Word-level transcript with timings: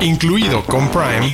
incluido 0.00 0.64
con 0.64 0.88
Prime, 0.90 1.32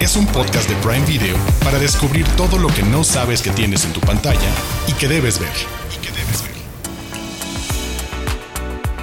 es 0.00 0.16
un 0.16 0.26
podcast 0.26 0.68
de 0.68 0.74
Prime 0.76 1.04
Video 1.04 1.36
para 1.62 1.78
descubrir 1.78 2.26
todo 2.36 2.58
lo 2.58 2.68
que 2.68 2.82
no 2.82 3.04
sabes 3.04 3.42
que 3.42 3.50
tienes 3.50 3.84
en 3.84 3.92
tu 3.92 4.00
pantalla 4.00 4.50
y 4.86 4.92
que 4.92 5.08
debes 5.08 5.38
ver. 5.38 5.50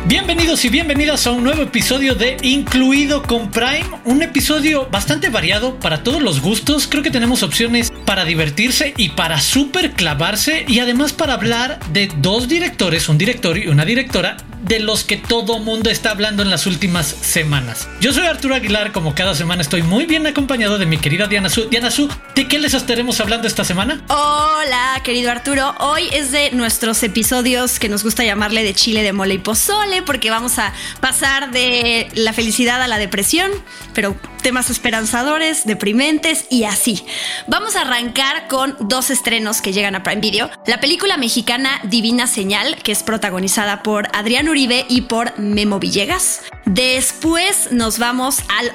Bienvenidos 0.07 0.63
y 0.65 0.69
bienvenidas 0.69 1.25
a 1.25 1.31
un 1.31 1.43
nuevo 1.43 1.63
episodio 1.63 2.13
de 2.13 2.37
Incluido 2.43 3.23
con 3.23 3.49
Prime, 3.49 3.85
un 4.05 4.21
episodio 4.21 4.87
bastante 4.91 5.29
variado 5.29 5.79
para 5.79 6.03
todos 6.03 6.21
los 6.21 6.41
gustos, 6.41 6.87
creo 6.87 7.01
que 7.01 7.09
tenemos 7.09 7.41
opciones 7.41 7.91
para 8.05 8.23
divertirse 8.23 8.93
y 8.97 9.09
para 9.09 9.39
super 9.39 9.93
clavarse 9.93 10.63
y 10.67 10.77
además 10.77 11.11
para 11.11 11.33
hablar 11.33 11.79
de 11.91 12.11
dos 12.17 12.47
directores, 12.47 13.09
un 13.09 13.17
director 13.17 13.57
y 13.57 13.67
una 13.67 13.83
directora 13.83 14.37
de 14.65 14.79
los 14.79 15.03
que 15.03 15.17
todo 15.17 15.59
mundo 15.59 15.89
está 15.91 16.09
hablando 16.09 16.41
en 16.41 16.49
las 16.49 16.65
últimas 16.65 17.05
semanas. 17.07 17.87
Yo 18.01 18.11
soy 18.13 18.25
Arturo 18.25 18.55
Aguilar, 18.55 18.91
como 18.91 19.13
cada 19.13 19.35
semana 19.35 19.61
estoy 19.61 19.83
muy 19.83 20.05
bien 20.05 20.25
acompañado 20.25 20.79
de 20.79 20.87
mi 20.87 20.97
querida 20.97 21.27
Diana 21.27 21.49
Su. 21.49 21.69
Diana 21.69 21.91
Su, 21.91 22.09
¿de 22.35 22.47
qué 22.47 22.57
les 22.57 22.73
estaremos 22.73 23.19
hablando 23.19 23.47
esta 23.47 23.63
semana? 23.63 24.01
Hola, 24.09 24.99
querido 25.03 25.29
Arturo. 25.29 25.75
Hoy 25.79 26.09
es 26.11 26.31
de 26.31 26.49
nuestros 26.51 27.03
episodios 27.03 27.79
que 27.79 27.89
nos 27.89 28.03
gusta 28.03 28.23
llamarle 28.23 28.63
de 28.63 28.73
chile, 28.73 29.03
de 29.03 29.13
mole 29.13 29.35
y 29.35 29.37
pozole, 29.37 30.01
porque 30.01 30.31
vamos 30.31 30.57
a 30.57 30.73
pasar 30.99 31.51
de 31.51 32.09
la 32.15 32.33
felicidad 32.33 32.81
a 32.81 32.87
la 32.87 32.97
depresión, 32.97 33.51
pero 33.93 34.15
temas 34.41 34.69
esperanzadores, 34.71 35.65
deprimentes 35.65 36.45
y 36.49 36.63
así. 36.63 37.05
Vamos 37.47 37.75
a 37.75 37.81
arrancar 37.81 38.47
con 38.47 38.75
dos 38.79 39.11
estrenos 39.11 39.61
que 39.61 39.73
llegan 39.73 39.95
a 39.95 40.03
Prime 40.03 40.21
Video. 40.21 40.49
La 40.65 40.79
película 40.79 41.17
mexicana 41.17 41.79
Divina 41.83 42.25
Señal, 42.25 42.77
que 42.77 42.91
es 42.91 43.03
protagonizada 43.03 43.83
por 43.83 44.07
Adrián 44.13 44.49
Uribe 44.49 44.54
y 44.57 45.01
por 45.01 45.37
Memo 45.37 45.79
Villegas. 45.79 46.41
Después 46.65 47.71
nos 47.71 47.99
vamos 47.99 48.39
al 48.47 48.71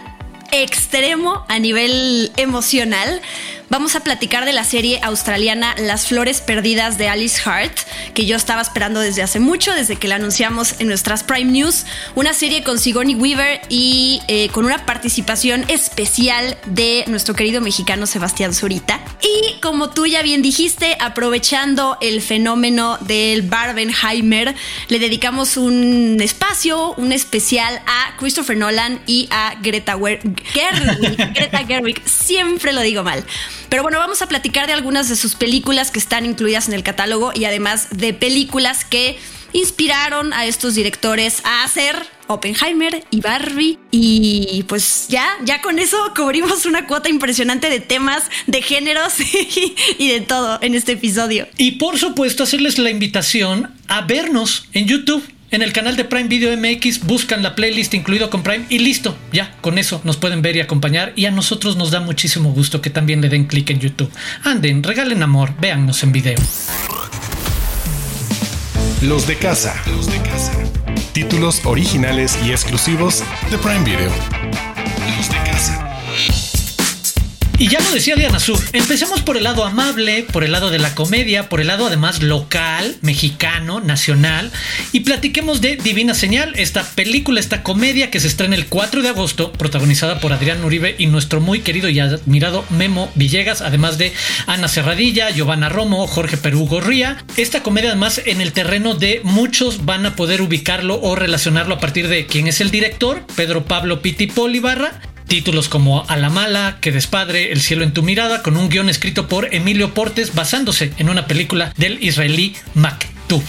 extremo 0.52 1.46
a 1.48 1.58
nivel 1.58 2.30
emocional 2.36 3.22
vamos 3.70 3.94
a 3.94 4.00
platicar 4.00 4.44
de 4.44 4.52
la 4.52 4.64
serie 4.64 4.98
australiana 5.02 5.74
Las 5.78 6.08
Flores 6.08 6.40
Perdidas 6.40 6.98
de 6.98 7.08
Alice 7.08 7.40
Hart, 7.44 7.72
que 8.14 8.26
yo 8.26 8.36
estaba 8.36 8.60
esperando 8.60 9.00
desde 9.00 9.22
hace 9.22 9.38
mucho, 9.38 9.72
desde 9.72 9.96
que 9.96 10.08
la 10.08 10.16
anunciamos 10.16 10.74
en 10.80 10.88
nuestras 10.88 11.22
Prime 11.22 11.50
News. 11.50 11.86
Una 12.16 12.34
serie 12.34 12.64
con 12.64 12.78
Sigourney 12.78 13.14
Weaver 13.14 13.60
y 13.68 14.20
eh, 14.26 14.48
con 14.48 14.64
una 14.64 14.84
participación 14.84 15.64
especial 15.68 16.58
de 16.66 17.04
nuestro 17.06 17.34
querido 17.34 17.60
mexicano 17.60 18.06
Sebastián 18.06 18.52
Zurita. 18.52 19.00
Y 19.22 19.60
como 19.60 19.90
tú 19.90 20.04
ya 20.06 20.22
bien 20.22 20.42
dijiste, 20.42 20.96
aprovechando 21.00 21.96
el 22.00 22.20
fenómeno 22.20 22.98
del 23.02 23.42
Barbenheimer, 23.42 24.54
le 24.88 24.98
dedicamos 24.98 25.56
un 25.56 26.18
espacio, 26.20 26.94
un 26.94 27.12
especial 27.12 27.80
a 27.86 28.16
Christopher 28.18 28.56
Nolan 28.56 29.00
y 29.06 29.28
a 29.30 29.54
Greta 29.62 29.96
Gerwig. 29.96 31.34
Greta 31.34 31.64
Gerwig, 31.64 32.02
siempre 32.08 32.72
lo 32.72 32.80
digo 32.80 33.04
mal. 33.04 33.24
Pero 33.70 33.84
bueno, 33.84 33.98
vamos 33.98 34.20
a 34.20 34.26
platicar 34.26 34.66
de 34.66 34.72
algunas 34.72 35.08
de 35.08 35.14
sus 35.16 35.36
películas 35.36 35.92
que 35.92 36.00
están 36.00 36.26
incluidas 36.26 36.66
en 36.66 36.74
el 36.74 36.82
catálogo 36.82 37.30
y 37.34 37.44
además 37.44 37.86
de 37.92 38.12
películas 38.12 38.84
que 38.84 39.16
inspiraron 39.52 40.32
a 40.32 40.44
estos 40.44 40.74
directores 40.74 41.40
a 41.44 41.64
hacer 41.64 41.96
Oppenheimer 42.26 43.04
y 43.10 43.20
Barbie. 43.20 43.78
Y 43.92 44.64
pues 44.68 45.06
ya, 45.08 45.24
ya 45.44 45.62
con 45.62 45.78
eso 45.78 45.96
cubrimos 46.16 46.66
una 46.66 46.86
cuota 46.86 47.08
impresionante 47.08 47.70
de 47.70 47.78
temas, 47.78 48.24
de 48.48 48.60
géneros 48.60 49.14
y, 49.98 50.08
de 50.08 50.20
todo 50.20 50.58
en 50.62 50.74
este 50.74 50.92
episodio. 50.92 51.46
Y 51.56 51.72
por 51.72 51.96
supuesto, 51.96 52.42
hacerles 52.42 52.78
la 52.78 52.90
invitación 52.90 53.72
a 53.86 54.02
vernos 54.02 54.68
en 54.72 54.86
YouTube 54.86 55.22
en 55.50 55.62
el 55.62 55.72
canal 55.72 55.96
de 55.96 56.04
Prime 56.04 56.28
Video 56.28 56.56
MX 56.56 57.06
buscan 57.06 57.42
la 57.42 57.54
playlist 57.54 57.94
incluido 57.94 58.30
con 58.30 58.42
Prime 58.42 58.66
y 58.68 58.78
listo, 58.78 59.16
ya, 59.32 59.54
con 59.60 59.78
eso 59.78 60.00
nos 60.04 60.16
pueden 60.16 60.42
ver 60.42 60.56
y 60.56 60.60
acompañar 60.60 61.12
y 61.16 61.26
a 61.26 61.30
nosotros 61.30 61.76
nos 61.76 61.90
da 61.90 62.00
muchísimo 62.00 62.52
gusto 62.52 62.80
que 62.80 62.90
también 62.90 63.20
le 63.20 63.28
den 63.28 63.46
clic 63.46 63.70
en 63.70 63.80
YouTube. 63.80 64.10
Anden, 64.44 64.82
regalen 64.82 65.22
amor, 65.22 65.54
véannos 65.60 66.02
en 66.02 66.12
video. 66.12 66.38
Los 69.02 69.26
de 69.26 69.36
casa. 69.36 69.74
Los 69.86 70.06
de 70.06 70.18
casa. 70.18 70.52
Títulos 71.12 71.62
originales 71.64 72.38
y 72.44 72.50
exclusivos 72.50 73.24
de 73.50 73.58
Prime 73.58 73.84
Video. 73.84 74.69
Y 77.60 77.68
ya 77.68 77.78
lo 77.80 77.90
decía 77.90 78.16
Diana 78.16 78.40
Su, 78.40 78.58
empecemos 78.72 79.20
por 79.20 79.36
el 79.36 79.44
lado 79.44 79.66
amable, 79.66 80.22
por 80.32 80.44
el 80.44 80.52
lado 80.52 80.70
de 80.70 80.78
la 80.78 80.94
comedia, 80.94 81.50
por 81.50 81.60
el 81.60 81.66
lado 81.66 81.88
además 81.88 82.22
local, 82.22 82.96
mexicano, 83.02 83.80
nacional, 83.80 84.50
y 84.92 85.00
platiquemos 85.00 85.60
de 85.60 85.76
Divina 85.76 86.14
Señal, 86.14 86.54
esta 86.56 86.82
película, 86.82 87.38
esta 87.38 87.62
comedia 87.62 88.10
que 88.10 88.18
se 88.18 88.28
estrena 88.28 88.56
el 88.56 88.64
4 88.64 89.02
de 89.02 89.10
agosto, 89.10 89.52
protagonizada 89.52 90.20
por 90.20 90.32
Adrián 90.32 90.64
Uribe 90.64 90.94
y 90.96 91.08
nuestro 91.08 91.42
muy 91.42 91.60
querido 91.60 91.90
y 91.90 92.00
admirado 92.00 92.64
Memo 92.70 93.12
Villegas, 93.14 93.60
además 93.60 93.98
de 93.98 94.14
Ana 94.46 94.66
Serradilla, 94.66 95.28
Giovanna 95.28 95.68
Romo, 95.68 96.06
Jorge 96.06 96.38
Perú 96.38 96.66
Gorría. 96.66 97.26
Esta 97.36 97.62
comedia 97.62 97.90
además 97.90 98.22
en 98.24 98.40
el 98.40 98.54
terreno 98.54 98.94
de 98.94 99.20
muchos 99.22 99.84
van 99.84 100.06
a 100.06 100.16
poder 100.16 100.40
ubicarlo 100.40 100.98
o 101.02 101.14
relacionarlo 101.14 101.74
a 101.74 101.78
partir 101.78 102.08
de 102.08 102.24
quién 102.24 102.46
es 102.46 102.62
el 102.62 102.70
director, 102.70 103.22
Pedro 103.36 103.66
Pablo 103.66 104.00
Piti 104.00 104.28
Polibarra, 104.28 105.02
Títulos 105.30 105.68
como 105.68 106.04
A 106.08 106.16
la 106.16 106.28
mala, 106.28 106.78
Que 106.80 106.90
despadre, 106.90 107.52
El 107.52 107.60
cielo 107.60 107.84
en 107.84 107.92
tu 107.92 108.02
mirada, 108.02 108.42
con 108.42 108.56
un 108.56 108.68
guion 108.68 108.88
escrito 108.88 109.28
por 109.28 109.54
Emilio 109.54 109.94
Portes 109.94 110.34
basándose 110.34 110.92
en 110.98 111.08
una 111.08 111.28
película 111.28 111.72
del 111.76 112.02
israelí 112.02 112.56
Maktub. 112.74 113.40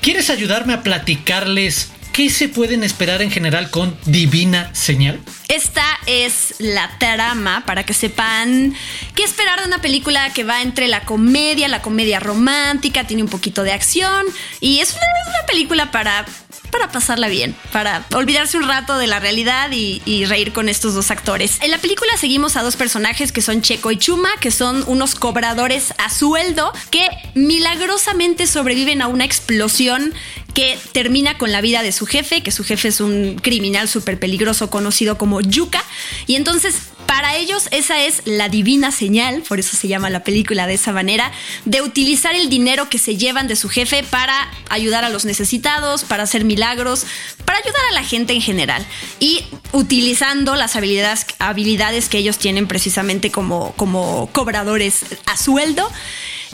¿Quieres 0.00 0.30
ayudarme 0.30 0.72
a 0.72 0.82
platicarles 0.82 1.92
qué 2.14 2.30
se 2.30 2.48
pueden 2.48 2.82
esperar 2.82 3.20
en 3.20 3.30
general 3.30 3.68
con 3.68 3.94
Divina 4.06 4.70
Señal? 4.72 5.20
Esta 5.48 5.84
es 6.06 6.54
la 6.60 6.96
trama 6.98 7.62
para 7.66 7.84
que 7.84 7.92
sepan 7.92 8.74
qué 9.14 9.22
esperar 9.22 9.60
de 9.60 9.66
una 9.66 9.82
película 9.82 10.32
que 10.32 10.44
va 10.44 10.62
entre 10.62 10.88
la 10.88 11.02
comedia, 11.02 11.68
la 11.68 11.82
comedia 11.82 12.20
romántica, 12.20 13.06
tiene 13.06 13.22
un 13.22 13.28
poquito 13.28 13.64
de 13.64 13.72
acción 13.72 14.24
y 14.62 14.78
es 14.78 14.92
una 14.92 15.46
película 15.46 15.90
para 15.90 16.24
para 16.70 16.90
pasarla 16.90 17.28
bien, 17.28 17.54
para 17.72 18.04
olvidarse 18.14 18.56
un 18.56 18.68
rato 18.68 18.98
de 18.98 19.06
la 19.06 19.20
realidad 19.20 19.70
y, 19.72 20.24
reír 20.28 20.52
con 20.52 20.68
estos 20.68 20.94
dos 20.94 21.10
actores. 21.10 21.58
En 21.62 21.70
la 21.70 21.78
película 21.78 22.10
seguimos 22.18 22.56
a 22.56 22.62
dos 22.62 22.76
personajes 22.76 23.32
que 23.32 23.40
son 23.40 23.62
Checo 23.62 23.90
y 23.90 23.96
Chuma, 23.96 24.28
que 24.40 24.50
son 24.50 24.84
unos 24.86 25.14
cobradores 25.14 25.94
a 25.98 26.10
sueldo 26.10 26.72
que 26.90 27.08
milagrosamente 27.34 28.46
sobreviven 28.46 29.00
a 29.00 29.06
una 29.06 29.24
explosión 29.24 30.12
que 30.54 30.78
termina 30.92 31.38
con 31.38 31.52
la 31.52 31.60
vida 31.60 31.82
de 31.82 31.92
su 31.92 32.04
jefe, 32.04 32.42
que 32.42 32.50
su 32.50 32.64
jefe 32.64 32.88
es 32.88 33.00
un 33.00 33.36
criminal 33.36 33.88
súper 33.88 34.18
peligroso 34.18 34.70
conocido 34.70 35.16
como 35.16 35.40
Yuka. 35.40 35.82
Y 36.26 36.34
entonces 36.34 36.74
para 37.08 37.36
ellos 37.36 37.68
esa 37.70 38.04
es 38.04 38.20
la 38.26 38.50
divina 38.50 38.92
señal, 38.92 39.42
por 39.48 39.58
eso 39.58 39.74
se 39.78 39.88
llama 39.88 40.10
la 40.10 40.22
película 40.22 40.66
de 40.66 40.74
esa 40.74 40.92
manera, 40.92 41.32
de 41.64 41.80
utilizar 41.80 42.34
el 42.34 42.50
dinero 42.50 42.90
que 42.90 42.98
se 42.98 43.16
llevan 43.16 43.48
de 43.48 43.56
su 43.56 43.70
jefe 43.70 44.04
para 44.04 44.50
ayudar 44.68 45.04
a 45.06 45.08
los 45.08 45.24
necesitados, 45.24 46.04
para 46.04 46.24
hacer 46.24 46.44
milagros, 46.44 47.06
para 47.46 47.60
ayudar 47.60 47.80
a 47.90 47.94
la 47.94 48.04
gente 48.04 48.34
en 48.34 48.42
general 48.42 48.84
y 49.20 49.42
utilizando 49.72 50.54
las 50.54 50.76
habilidades, 50.76 52.08
que 52.10 52.18
ellos 52.18 52.36
tienen 52.36 52.68
precisamente 52.68 53.30
como, 53.30 53.72
como 53.76 54.28
cobradores 54.32 55.06
a 55.24 55.38
sueldo. 55.38 55.90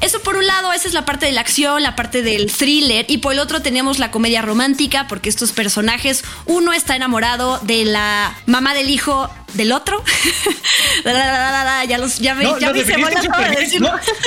Eso 0.03 0.21
por 0.23 0.37
un 0.37 0.47
lado, 0.47 0.73
esa 0.73 0.87
es 0.87 0.95
la 0.95 1.05
parte 1.05 1.27
de 1.27 1.33
la 1.33 1.41
acción, 1.41 1.83
la 1.83 1.97
parte 1.97 2.23
del 2.23 2.53
thriller, 2.53 3.07
y 3.09 3.19
por 3.19 3.33
el 3.33 3.41
otro 3.41 3.61
tenemos 3.61 3.99
la 3.99 4.13
comedia 4.13 4.41
romántica, 4.41 5.09
porque 5.09 5.29
estos 5.29 5.51
personajes, 5.51 6.23
uno 6.47 6.73
está 6.73 6.95
enamorado 6.95 7.59
de 7.63 7.85
la 7.85 8.37
mamá 8.47 8.73
del 8.75 8.91
hijo 8.91 9.31
del 9.55 9.73
otro. 9.73 10.03
ya 11.89 11.99
los, 11.99 12.19
ya 12.19 12.35
me, 12.35 12.45
ya 12.45 12.69
lo, 12.69 12.73
definiste 12.73 13.79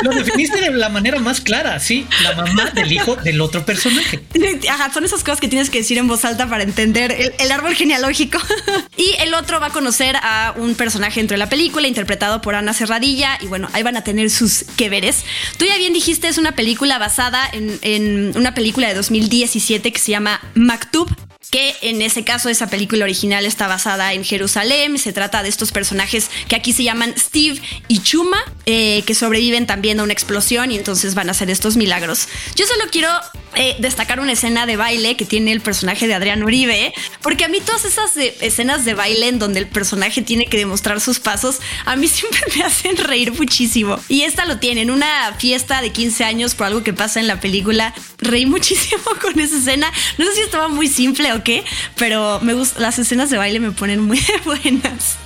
lo 0.03 0.11
definiste 0.15 0.61
de 0.61 0.71
la 0.71 0.89
manera 0.89 1.19
más 1.19 1.41
clara, 1.41 1.79
sí, 1.79 2.07
la 2.23 2.35
mamá 2.35 2.71
del 2.71 2.91
hijo 2.91 3.15
del 3.15 3.41
otro 3.41 3.66
personaje. 3.66 4.23
Ajá, 4.69 4.91
son 4.93 5.05
esas 5.05 5.23
cosas 5.23 5.39
que 5.39 5.47
tienes 5.47 5.69
que 5.69 5.79
decir 5.79 5.97
en 5.97 6.07
voz 6.07 6.25
alta 6.25 6.47
para 6.47 6.63
entender 6.63 7.33
el, 7.37 7.51
árbol 7.51 7.75
genealógico. 7.75 8.40
y 8.97 9.16
el 9.19 9.34
otro 9.34 9.59
va 9.59 9.67
a 9.67 9.72
conocer 9.72 10.16
a 10.17 10.53
un 10.57 10.75
personaje 10.75 11.19
dentro 11.19 11.35
de 11.35 11.40
la 11.40 11.49
película, 11.49 11.87
interpretado 11.87 12.41
por 12.41 12.55
Ana 12.55 12.73
Serradilla, 12.73 13.37
y 13.41 13.47
bueno, 13.47 13.69
ahí 13.73 13.84
van 13.84 13.97
a 13.97 14.03
tener 14.03 14.29
sus 14.29 14.66
que 14.75 14.90
veres. 14.90 15.23
Tú 15.57 15.66
ya 15.66 15.78
bien 15.78 15.93
dijiste, 15.93 16.28
es 16.28 16.37
una 16.37 16.53
película 16.53 16.97
basada 16.97 17.47
en, 17.52 17.79
en 17.81 18.37
una 18.37 18.53
película 18.53 18.87
de 18.87 18.93
2017 18.93 19.91
que 19.91 19.99
se 19.99 20.11
llama 20.11 20.41
Maktub, 20.55 21.09
que 21.49 21.76
en 21.82 22.02
ese 22.02 22.23
caso 22.23 22.49
esa 22.49 22.67
película 22.67 23.05
original 23.05 23.46
está 23.46 23.67
basada 23.67 24.14
en 24.14 24.23
Jerusalén, 24.23 24.97
se 24.97 25.14
trata 25.14 25.44
de 25.44 25.49
estos 25.49 25.72
personajes 25.72 26.29
que 26.47 26.55
aquí 26.55 26.73
se 26.73 26.84
llaman 26.84 27.14
Steve 27.17 27.61
y 27.88 27.99
Chuma, 27.99 28.40
eh, 28.66 29.03
que 29.05 29.16
sobreviven 29.16 29.67
también 29.67 29.99
a 29.99 30.03
una 30.03 30.14
explosión 30.14 30.72
y 30.72 30.78
entonces 30.78 31.16
van 31.16 31.29
a 31.29 31.32
hacer 31.32 31.49
estos 31.49 31.78
milagros. 31.78 32.28
Yo 32.55 32.66
solo 32.66 32.85
quiero 32.91 33.09
eh, 33.55 33.76
destacar 33.79 34.20
una 34.20 34.34
escena 34.34 34.67
de 34.67 34.78
baile 34.78 35.16
que 35.16 35.26
tiene 35.26 35.52
el 35.52 35.61
personaje 35.61 36.08
de 36.08 36.14
Adrián 36.14 36.44
Uribe, 36.44 36.94
porque 37.23 37.46
a 37.46 37.47
mí 37.47 37.59
todas 37.59 37.85
esas 37.85 38.16
escenas 38.16 38.85
de 38.85 38.93
baile 38.93 39.29
en 39.29 39.40
donde 39.40 39.59
el 39.59 39.67
personaje 39.67 40.22
tiene 40.22 40.46
que 40.46 40.58
demostrar 40.58 41.02
sus 41.02 41.20
pasos, 41.20 41.59
a 41.85 41.96
mí 41.96 42.08
siempre 42.08 42.40
me 42.55 42.64
hacen 42.64 42.97
reír 42.97 43.34
muchísimo. 43.34 44.00
Y 44.09 44.22
esta 44.23 44.46
lo 44.46 44.59
tiene 44.59 44.82
en 44.82 44.91
una 44.91 45.34
fiesta 45.40 45.82
de 45.82 45.91
15 45.91 46.23
años 46.23 46.55
por 46.55 46.67
algo 46.67 46.84
que 46.84 46.93
pasa 46.93 47.20
en 47.20 47.28
la 47.28 47.40
película. 47.40 47.96
Reí 48.20 48.46
muchísimo 48.46 49.03
con 49.22 49.40
esa 49.40 49.58
escena. 49.58 49.91
No 50.17 50.26
sé 50.26 50.34
si 50.35 50.41
estaba 50.41 50.67
muy 50.67 50.88
simple 50.88 51.34
o 51.34 51.36
karaoke, 51.37 51.63
pero 51.97 52.39
me 52.41 52.53
gusta, 52.53 52.79
las 52.79 52.99
escenas 52.99 53.29
de 53.29 53.37
baile 53.37 53.59
me 53.59 53.72
ponen 53.72 54.01
muy 54.01 54.19
buenas. 54.45 55.17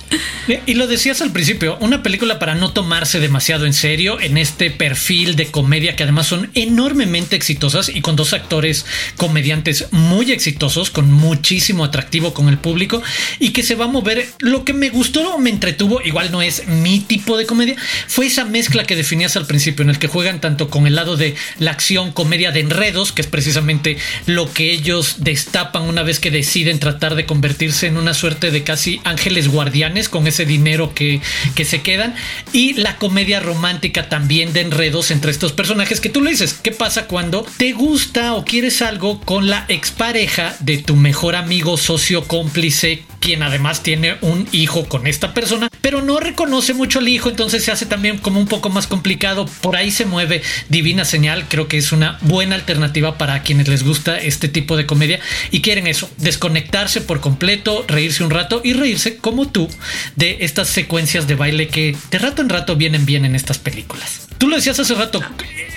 Y 0.66 0.74
lo 0.74 0.86
decías 0.86 1.22
al 1.22 1.32
principio, 1.32 1.78
una 1.80 2.02
película 2.02 2.38
para 2.38 2.54
no 2.54 2.72
tomarse 2.72 3.20
demasiado 3.20 3.64
en 3.64 3.72
serio 3.72 4.20
en 4.20 4.36
este 4.36 4.70
perfil 4.70 5.36
de 5.36 5.46
comedia 5.46 5.94
que 5.96 6.02
además 6.02 6.26
son 6.26 6.50
enormemente 6.54 7.36
exitosas 7.36 7.88
y 7.88 8.00
con 8.00 8.16
dos 8.16 8.32
actores 8.32 8.84
comediantes 9.16 9.86
muy 9.92 10.32
exitosos, 10.32 10.90
con 10.90 11.10
muchísimo 11.10 11.84
atractivo 11.84 12.34
con 12.34 12.48
el 12.48 12.58
público 12.58 13.02
y 13.38 13.50
que 13.50 13.62
se 13.62 13.74
va 13.74 13.84
a 13.84 13.88
mover. 13.88 14.26
Lo 14.40 14.64
que 14.64 14.72
me 14.72 14.90
gustó 14.90 15.34
o 15.34 15.38
me 15.38 15.50
entretuvo, 15.50 16.02
igual 16.02 16.32
no 16.32 16.42
es 16.42 16.66
mi 16.66 17.00
tipo 17.00 17.36
de 17.36 17.46
comedia, 17.46 17.76
fue 18.08 18.26
esa 18.26 18.44
mezcla 18.44 18.84
que 18.84 18.96
definías 18.96 19.36
al 19.36 19.46
principio 19.46 19.84
en 19.84 19.90
el 19.90 19.98
que 19.98 20.08
juegan 20.08 20.40
tanto 20.40 20.68
con 20.68 20.86
el 20.86 20.96
lado 20.96 21.16
de 21.16 21.36
la 21.58 21.70
acción, 21.70 22.12
comedia 22.12 22.50
de 22.50 22.60
enredos, 22.60 23.12
que 23.12 23.22
es 23.22 23.28
precisamente 23.28 23.96
lo 24.26 24.52
que 24.52 24.72
ellos 24.72 25.16
destapan 25.18 25.82
una 25.82 26.01
vez 26.02 26.20
que 26.20 26.30
deciden 26.30 26.78
tratar 26.78 27.14
de 27.14 27.26
convertirse 27.26 27.86
en 27.86 27.96
una 27.96 28.14
suerte 28.14 28.50
de 28.50 28.62
casi 28.62 29.00
ángeles 29.04 29.48
guardianes 29.48 30.08
con 30.08 30.26
ese 30.26 30.44
dinero 30.44 30.94
que, 30.94 31.20
que 31.54 31.64
se 31.64 31.82
quedan. 31.82 32.14
Y 32.52 32.74
la 32.74 32.96
comedia 32.96 33.40
romántica 33.40 34.08
también 34.08 34.52
de 34.52 34.60
enredos 34.60 35.10
entre 35.10 35.30
estos 35.30 35.52
personajes 35.52 36.00
que 36.00 36.08
tú 36.08 36.22
le 36.22 36.30
dices, 36.30 36.54
¿qué 36.54 36.72
pasa 36.72 37.06
cuando 37.06 37.46
te 37.56 37.72
gusta 37.72 38.34
o 38.34 38.44
quieres 38.44 38.82
algo 38.82 39.20
con 39.20 39.48
la 39.48 39.64
expareja 39.68 40.56
de 40.60 40.78
tu 40.78 40.96
mejor 40.96 41.36
amigo, 41.36 41.76
socio, 41.76 42.24
cómplice, 42.24 43.02
quien 43.22 43.42
además 43.44 43.84
tiene 43.84 44.16
un 44.20 44.48
hijo 44.50 44.88
con 44.88 45.06
esta 45.06 45.32
persona, 45.32 45.70
pero 45.80 46.02
no 46.02 46.18
reconoce 46.18 46.74
mucho 46.74 46.98
al 46.98 47.08
hijo, 47.08 47.30
entonces 47.30 47.64
se 47.64 47.70
hace 47.70 47.86
también 47.86 48.18
como 48.18 48.40
un 48.40 48.48
poco 48.48 48.68
más 48.68 48.88
complicado. 48.88 49.46
Por 49.60 49.76
ahí 49.76 49.92
se 49.92 50.04
mueve 50.04 50.42
Divina 50.68 51.04
Señal, 51.04 51.46
creo 51.48 51.68
que 51.68 51.78
es 51.78 51.92
una 51.92 52.18
buena 52.22 52.56
alternativa 52.56 53.16
para 53.18 53.42
quienes 53.44 53.68
les 53.68 53.84
gusta 53.84 54.18
este 54.18 54.48
tipo 54.48 54.76
de 54.76 54.86
comedia 54.86 55.20
y 55.52 55.62
quieren 55.62 55.86
eso, 55.86 56.10
desconectarse 56.18 57.00
por 57.00 57.20
completo, 57.20 57.84
reírse 57.86 58.24
un 58.24 58.30
rato 58.30 58.60
y 58.64 58.72
reírse 58.72 59.16
como 59.16 59.48
tú 59.48 59.68
de 60.16 60.38
estas 60.40 60.68
secuencias 60.68 61.28
de 61.28 61.36
baile 61.36 61.68
que 61.68 61.96
de 62.10 62.18
rato 62.18 62.42
en 62.42 62.48
rato 62.48 62.74
vienen 62.74 63.06
bien 63.06 63.24
en 63.24 63.36
estas 63.36 63.58
películas. 63.58 64.31
Tú 64.42 64.48
lo 64.48 64.56
decías 64.56 64.80
hace 64.80 64.94
rato, 64.94 65.22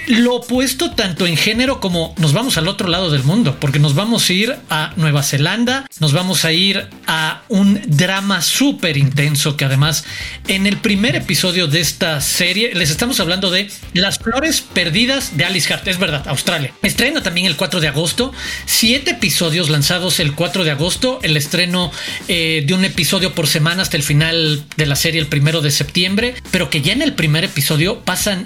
lo 0.08 0.36
opuesto 0.36 0.92
tanto 0.92 1.26
en 1.28 1.38
género 1.38 1.80
como 1.80 2.14
nos 2.18 2.34
vamos 2.34 2.58
al 2.58 2.68
otro 2.68 2.88
lado 2.88 3.12
del 3.12 3.24
mundo, 3.24 3.58
porque 3.60 3.80
nos 3.80 3.96
vamos 3.96 4.28
a 4.30 4.34
ir 4.34 4.56
a 4.72 4.92
Nueva 4.96 5.22
Zelanda, 5.24 5.86
nos 6.00 6.14
vamos 6.14 6.46
a 6.46 6.52
ir 6.52 6.88
a 7.06 7.44
un 7.48 7.82
drama 7.86 8.42
súper 8.42 8.98
intenso 8.98 9.56
que 9.58 9.66
además 9.66 10.04
en 10.48 10.66
el 10.66 10.78
primer 10.78 11.16
episodio 11.16 11.68
de 11.68 11.80
esta 11.80 12.22
serie 12.22 12.74
les 12.74 12.90
estamos 12.90 13.20
hablando 13.20 13.52
de 13.52 13.70
Las 13.94 14.18
Flores 14.18 14.62
Perdidas 14.62 15.38
de 15.38 15.46
Alice 15.46 15.72
Hart, 15.72 15.88
es 15.88 16.00
verdad, 16.00 16.28
Australia. 16.28 16.74
Estrena 16.82 17.22
también 17.22 17.46
el 17.46 17.56
4 17.56 17.82
de 17.82 17.88
agosto, 17.88 18.34
siete 18.66 19.12
episodios 19.12 19.70
lanzados 19.70 20.20
el 20.20 20.34
4 20.34 20.64
de 20.64 20.72
agosto, 20.72 21.20
el 21.22 21.38
estreno 21.38 21.92
eh, 22.28 22.64
de 22.66 22.74
un 22.74 22.84
episodio 22.84 23.34
por 23.34 23.46
semana 23.46 23.84
hasta 23.84 23.98
el 23.98 24.04
final 24.04 24.66
de 24.76 24.86
la 24.88 24.96
serie 24.96 25.22
el 25.22 25.28
primero 25.28 25.62
de 25.62 25.70
septiembre, 25.72 26.34
pero 26.50 26.72
que 26.72 26.82
ya 26.82 26.94
en 26.94 27.04
el 27.04 27.14
primer 27.14 27.44
episodio 27.44 28.02
pasan 28.02 28.46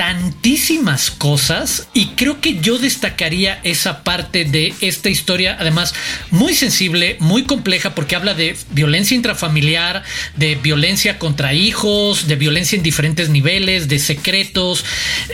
tantísimas 0.00 1.10
cosas 1.10 1.88
y 1.92 2.06
creo 2.16 2.40
que 2.40 2.58
yo 2.58 2.78
destacaría 2.78 3.60
esa 3.64 4.02
parte 4.02 4.46
de 4.46 4.72
esta 4.80 5.10
historia, 5.10 5.58
además 5.60 5.92
muy 6.30 6.54
sensible, 6.54 7.18
muy 7.20 7.44
compleja 7.44 7.94
porque 7.94 8.16
habla 8.16 8.32
de 8.32 8.56
violencia 8.70 9.14
intrafamiliar, 9.14 10.02
de 10.38 10.54
violencia 10.54 11.18
contra 11.18 11.52
hijos, 11.52 12.28
de 12.28 12.36
violencia 12.36 12.76
en 12.76 12.82
diferentes 12.82 13.28
niveles, 13.28 13.88
de 13.88 13.98
secretos, 13.98 14.86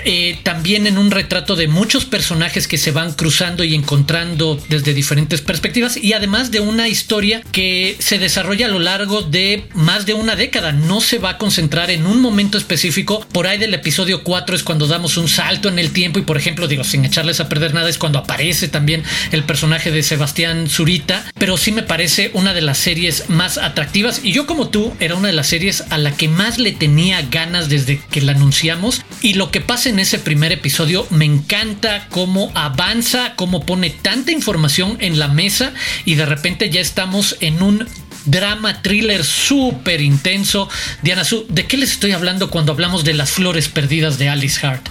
eh, 0.04 0.40
también 0.42 0.88
en 0.88 0.98
un 0.98 1.12
retrato 1.12 1.54
de 1.54 1.68
muchos 1.68 2.04
personajes 2.04 2.66
que 2.66 2.76
se 2.76 2.90
van 2.90 3.12
cruzando 3.12 3.62
y 3.62 3.72
encontrando 3.72 4.60
desde 4.68 4.94
diferentes 4.94 5.42
perspectivas 5.42 5.96
y 5.96 6.12
además 6.12 6.50
de 6.50 6.58
una 6.58 6.88
historia 6.88 7.40
que 7.52 7.94
se 8.00 8.18
desarrolla 8.18 8.66
a 8.66 8.70
lo 8.70 8.80
largo 8.80 9.22
de 9.22 9.68
más 9.74 10.06
de 10.06 10.14
una 10.14 10.34
década, 10.34 10.72
no 10.72 11.00
se 11.00 11.18
va 11.18 11.30
a 11.30 11.38
concentrar 11.38 11.92
en 11.92 12.04
un 12.04 12.20
momento 12.20 12.58
específico, 12.58 13.24
por 13.30 13.46
ahí 13.46 13.58
del 13.58 13.72
episodio 13.72 14.24
4 14.24 14.55
es 14.56 14.62
cuando 14.62 14.86
damos 14.86 15.16
un 15.16 15.28
salto 15.28 15.68
en 15.68 15.78
el 15.78 15.92
tiempo 15.92 16.18
y 16.18 16.22
por 16.22 16.36
ejemplo 16.36 16.66
digo 16.66 16.84
sin 16.84 17.04
echarles 17.04 17.40
a 17.40 17.48
perder 17.48 17.74
nada 17.74 17.88
es 17.88 17.98
cuando 17.98 18.18
aparece 18.18 18.68
también 18.68 19.04
el 19.32 19.44
personaje 19.44 19.90
de 19.90 20.02
Sebastián 20.02 20.68
Zurita 20.68 21.24
pero 21.38 21.56
sí 21.56 21.72
me 21.72 21.82
parece 21.82 22.30
una 22.34 22.54
de 22.54 22.62
las 22.62 22.78
series 22.78 23.28
más 23.28 23.58
atractivas. 23.58 24.20
Y 24.22 24.32
yo 24.32 24.46
como 24.46 24.68
tú 24.68 24.94
era 25.00 25.14
una 25.14 25.28
de 25.28 25.34
las 25.34 25.48
series 25.48 25.84
a 25.90 25.98
la 25.98 26.16
que 26.16 26.28
más 26.28 26.58
le 26.58 26.72
tenía 26.72 27.22
ganas 27.22 27.68
desde 27.68 28.00
que 28.10 28.20
la 28.20 28.32
anunciamos. 28.32 29.02
Y 29.22 29.34
lo 29.34 29.50
que 29.50 29.60
pasa 29.60 29.88
en 29.88 29.98
ese 29.98 30.18
primer 30.18 30.52
episodio 30.52 31.06
me 31.10 31.24
encanta 31.24 32.06
cómo 32.10 32.50
avanza 32.54 33.34
cómo 33.36 33.64
pone 33.64 33.90
tanta 33.90 34.32
información 34.32 34.96
en 35.00 35.18
la 35.18 35.28
mesa 35.28 35.72
y 36.04 36.14
de 36.14 36.26
repente 36.26 36.70
ya 36.70 36.80
estamos 36.80 37.36
en 37.40 37.62
un 37.62 37.86
drama 38.26 38.82
thriller 38.82 39.24
súper 39.24 40.00
intenso. 40.00 40.68
Diana 41.02 41.24
Su, 41.24 41.46
¿de 41.48 41.66
qué 41.66 41.76
les 41.76 41.92
estoy 41.92 42.12
hablando 42.12 42.50
cuando 42.50 42.72
hablamos 42.72 43.04
de 43.04 43.14
las 43.14 43.30
flores 43.30 43.68
perdidas 43.68 44.18
de 44.18 44.28
Alice 44.28 44.64
Hart? 44.66 44.88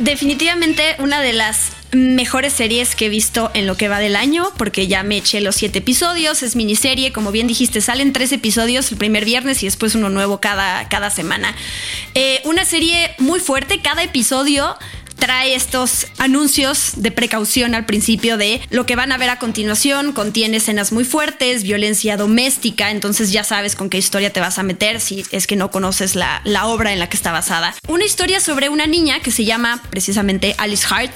definitivamente 0.00 0.96
una 0.98 1.20
de 1.20 1.32
las 1.32 1.72
mejores 1.92 2.52
series 2.52 2.94
que 2.94 3.06
he 3.06 3.08
visto 3.08 3.50
en 3.54 3.66
lo 3.66 3.76
que 3.76 3.88
va 3.88 3.98
del 3.98 4.16
año, 4.16 4.52
porque 4.56 4.86
ya 4.86 5.02
me 5.02 5.18
eché 5.18 5.40
los 5.40 5.56
siete 5.56 5.78
episodios, 5.78 6.42
es 6.42 6.56
miniserie, 6.56 7.12
como 7.12 7.32
bien 7.32 7.46
dijiste, 7.46 7.80
salen 7.80 8.12
tres 8.12 8.32
episodios 8.32 8.90
el 8.92 8.98
primer 8.98 9.24
viernes 9.24 9.62
y 9.62 9.66
después 9.66 9.94
uno 9.94 10.10
nuevo 10.10 10.40
cada, 10.40 10.88
cada 10.88 11.10
semana. 11.10 11.54
Eh, 12.14 12.40
una 12.44 12.64
serie 12.64 13.14
muy 13.18 13.40
fuerte, 13.40 13.80
cada 13.80 14.02
episodio 14.02 14.76
trae 15.18 15.54
estos 15.54 16.06
anuncios 16.18 16.92
de 16.96 17.10
precaución 17.10 17.74
al 17.74 17.86
principio 17.86 18.36
de 18.36 18.60
lo 18.70 18.86
que 18.86 18.96
van 18.96 19.12
a 19.12 19.18
ver 19.18 19.30
a 19.30 19.38
continuación, 19.38 20.12
contiene 20.12 20.58
escenas 20.58 20.92
muy 20.92 21.04
fuertes, 21.04 21.62
violencia 21.62 22.16
doméstica, 22.16 22.90
entonces 22.90 23.32
ya 23.32 23.44
sabes 23.44 23.74
con 23.74 23.90
qué 23.90 23.98
historia 23.98 24.32
te 24.32 24.40
vas 24.40 24.58
a 24.58 24.62
meter 24.62 25.00
si 25.00 25.24
es 25.30 25.46
que 25.46 25.56
no 25.56 25.70
conoces 25.70 26.14
la, 26.14 26.40
la 26.44 26.66
obra 26.66 26.92
en 26.92 26.98
la 26.98 27.08
que 27.08 27.16
está 27.16 27.32
basada. 27.32 27.74
Una 27.88 28.04
historia 28.04 28.40
sobre 28.40 28.68
una 28.68 28.86
niña 28.86 29.20
que 29.20 29.30
se 29.30 29.44
llama 29.44 29.82
precisamente 29.90 30.54
Alice 30.58 30.86
Hart. 30.88 31.14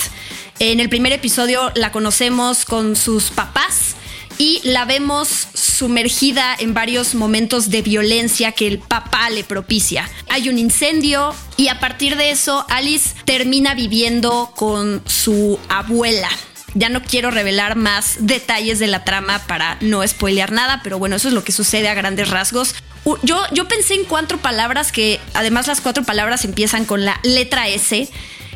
En 0.59 0.81
el 0.81 0.89
primer 0.89 1.13
episodio 1.13 1.73
la 1.75 1.91
conocemos 1.91 2.65
con 2.65 2.97
sus 2.97 3.31
papás 3.31 3.97
y 4.41 4.59
la 4.65 4.87
vemos 4.87 5.49
sumergida 5.53 6.57
en 6.59 6.73
varios 6.73 7.15
momentos 7.15 7.69
de 7.69 7.83
violencia 7.83 8.53
que 8.53 8.67
el 8.67 8.79
papá 8.79 9.29
le 9.29 9.45
propicia. 9.45 10.09
Hay 10.31 10.49
un 10.49 10.57
incendio 10.57 11.35
y 11.59 11.69
a 11.69 11.79
partir 11.79 12.17
de 12.17 12.31
eso 12.31 12.65
Alice 12.71 13.11
termina 13.27 13.75
viviendo 13.75 14.51
con 14.57 15.03
su 15.05 15.61
abuela. 15.69 16.31
Ya 16.73 16.89
no 16.89 17.03
quiero 17.03 17.31
revelar 17.31 17.77
más 17.77 18.17
detalles 18.21 18.79
de 18.79 18.87
la 18.87 19.05
trama 19.05 19.41
para 19.47 19.77
no 19.83 20.07
spoilear 20.09 20.53
nada, 20.53 20.81
pero 20.83 20.99
bueno, 20.99 21.17
eso 21.17 21.29
es 21.29 21.35
lo 21.35 21.45
que 21.45 21.53
sucede 21.53 21.91
a 21.91 21.95
grandes 21.95 22.31
rasgos. 22.31 22.75
Yo, 23.23 23.43
yo 23.53 23.69
pensé 23.69 23.93
en 23.93 24.05
cuatro 24.05 24.39
palabras 24.39 24.91
que 24.91 25.21
además 25.35 25.67
las 25.67 25.83
cuatro 25.83 26.03
palabras 26.05 26.47
empiezan 26.47 26.87
con 26.87 27.05
la 27.05 27.21
letra 27.25 27.69
S, 27.69 28.09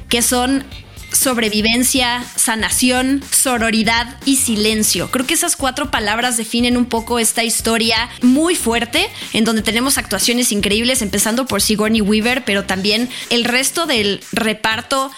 que 0.08 0.22
son 0.22 0.64
sobrevivencia, 1.14 2.24
sanación, 2.36 3.22
sororidad 3.30 4.16
y 4.24 4.36
silencio. 4.36 5.10
Creo 5.10 5.26
que 5.26 5.34
esas 5.34 5.56
cuatro 5.56 5.90
palabras 5.90 6.36
definen 6.36 6.76
un 6.76 6.86
poco 6.86 7.18
esta 7.18 7.44
historia 7.44 8.10
muy 8.22 8.56
fuerte, 8.56 9.08
en 9.32 9.44
donde 9.44 9.62
tenemos 9.62 9.96
actuaciones 9.96 10.52
increíbles, 10.52 11.02
empezando 11.02 11.46
por 11.46 11.62
Sigourney 11.62 12.00
Weaver, 12.00 12.44
pero 12.44 12.64
también 12.64 13.08
el 13.30 13.44
resto 13.44 13.86
del 13.86 14.20
reparto 14.32 15.10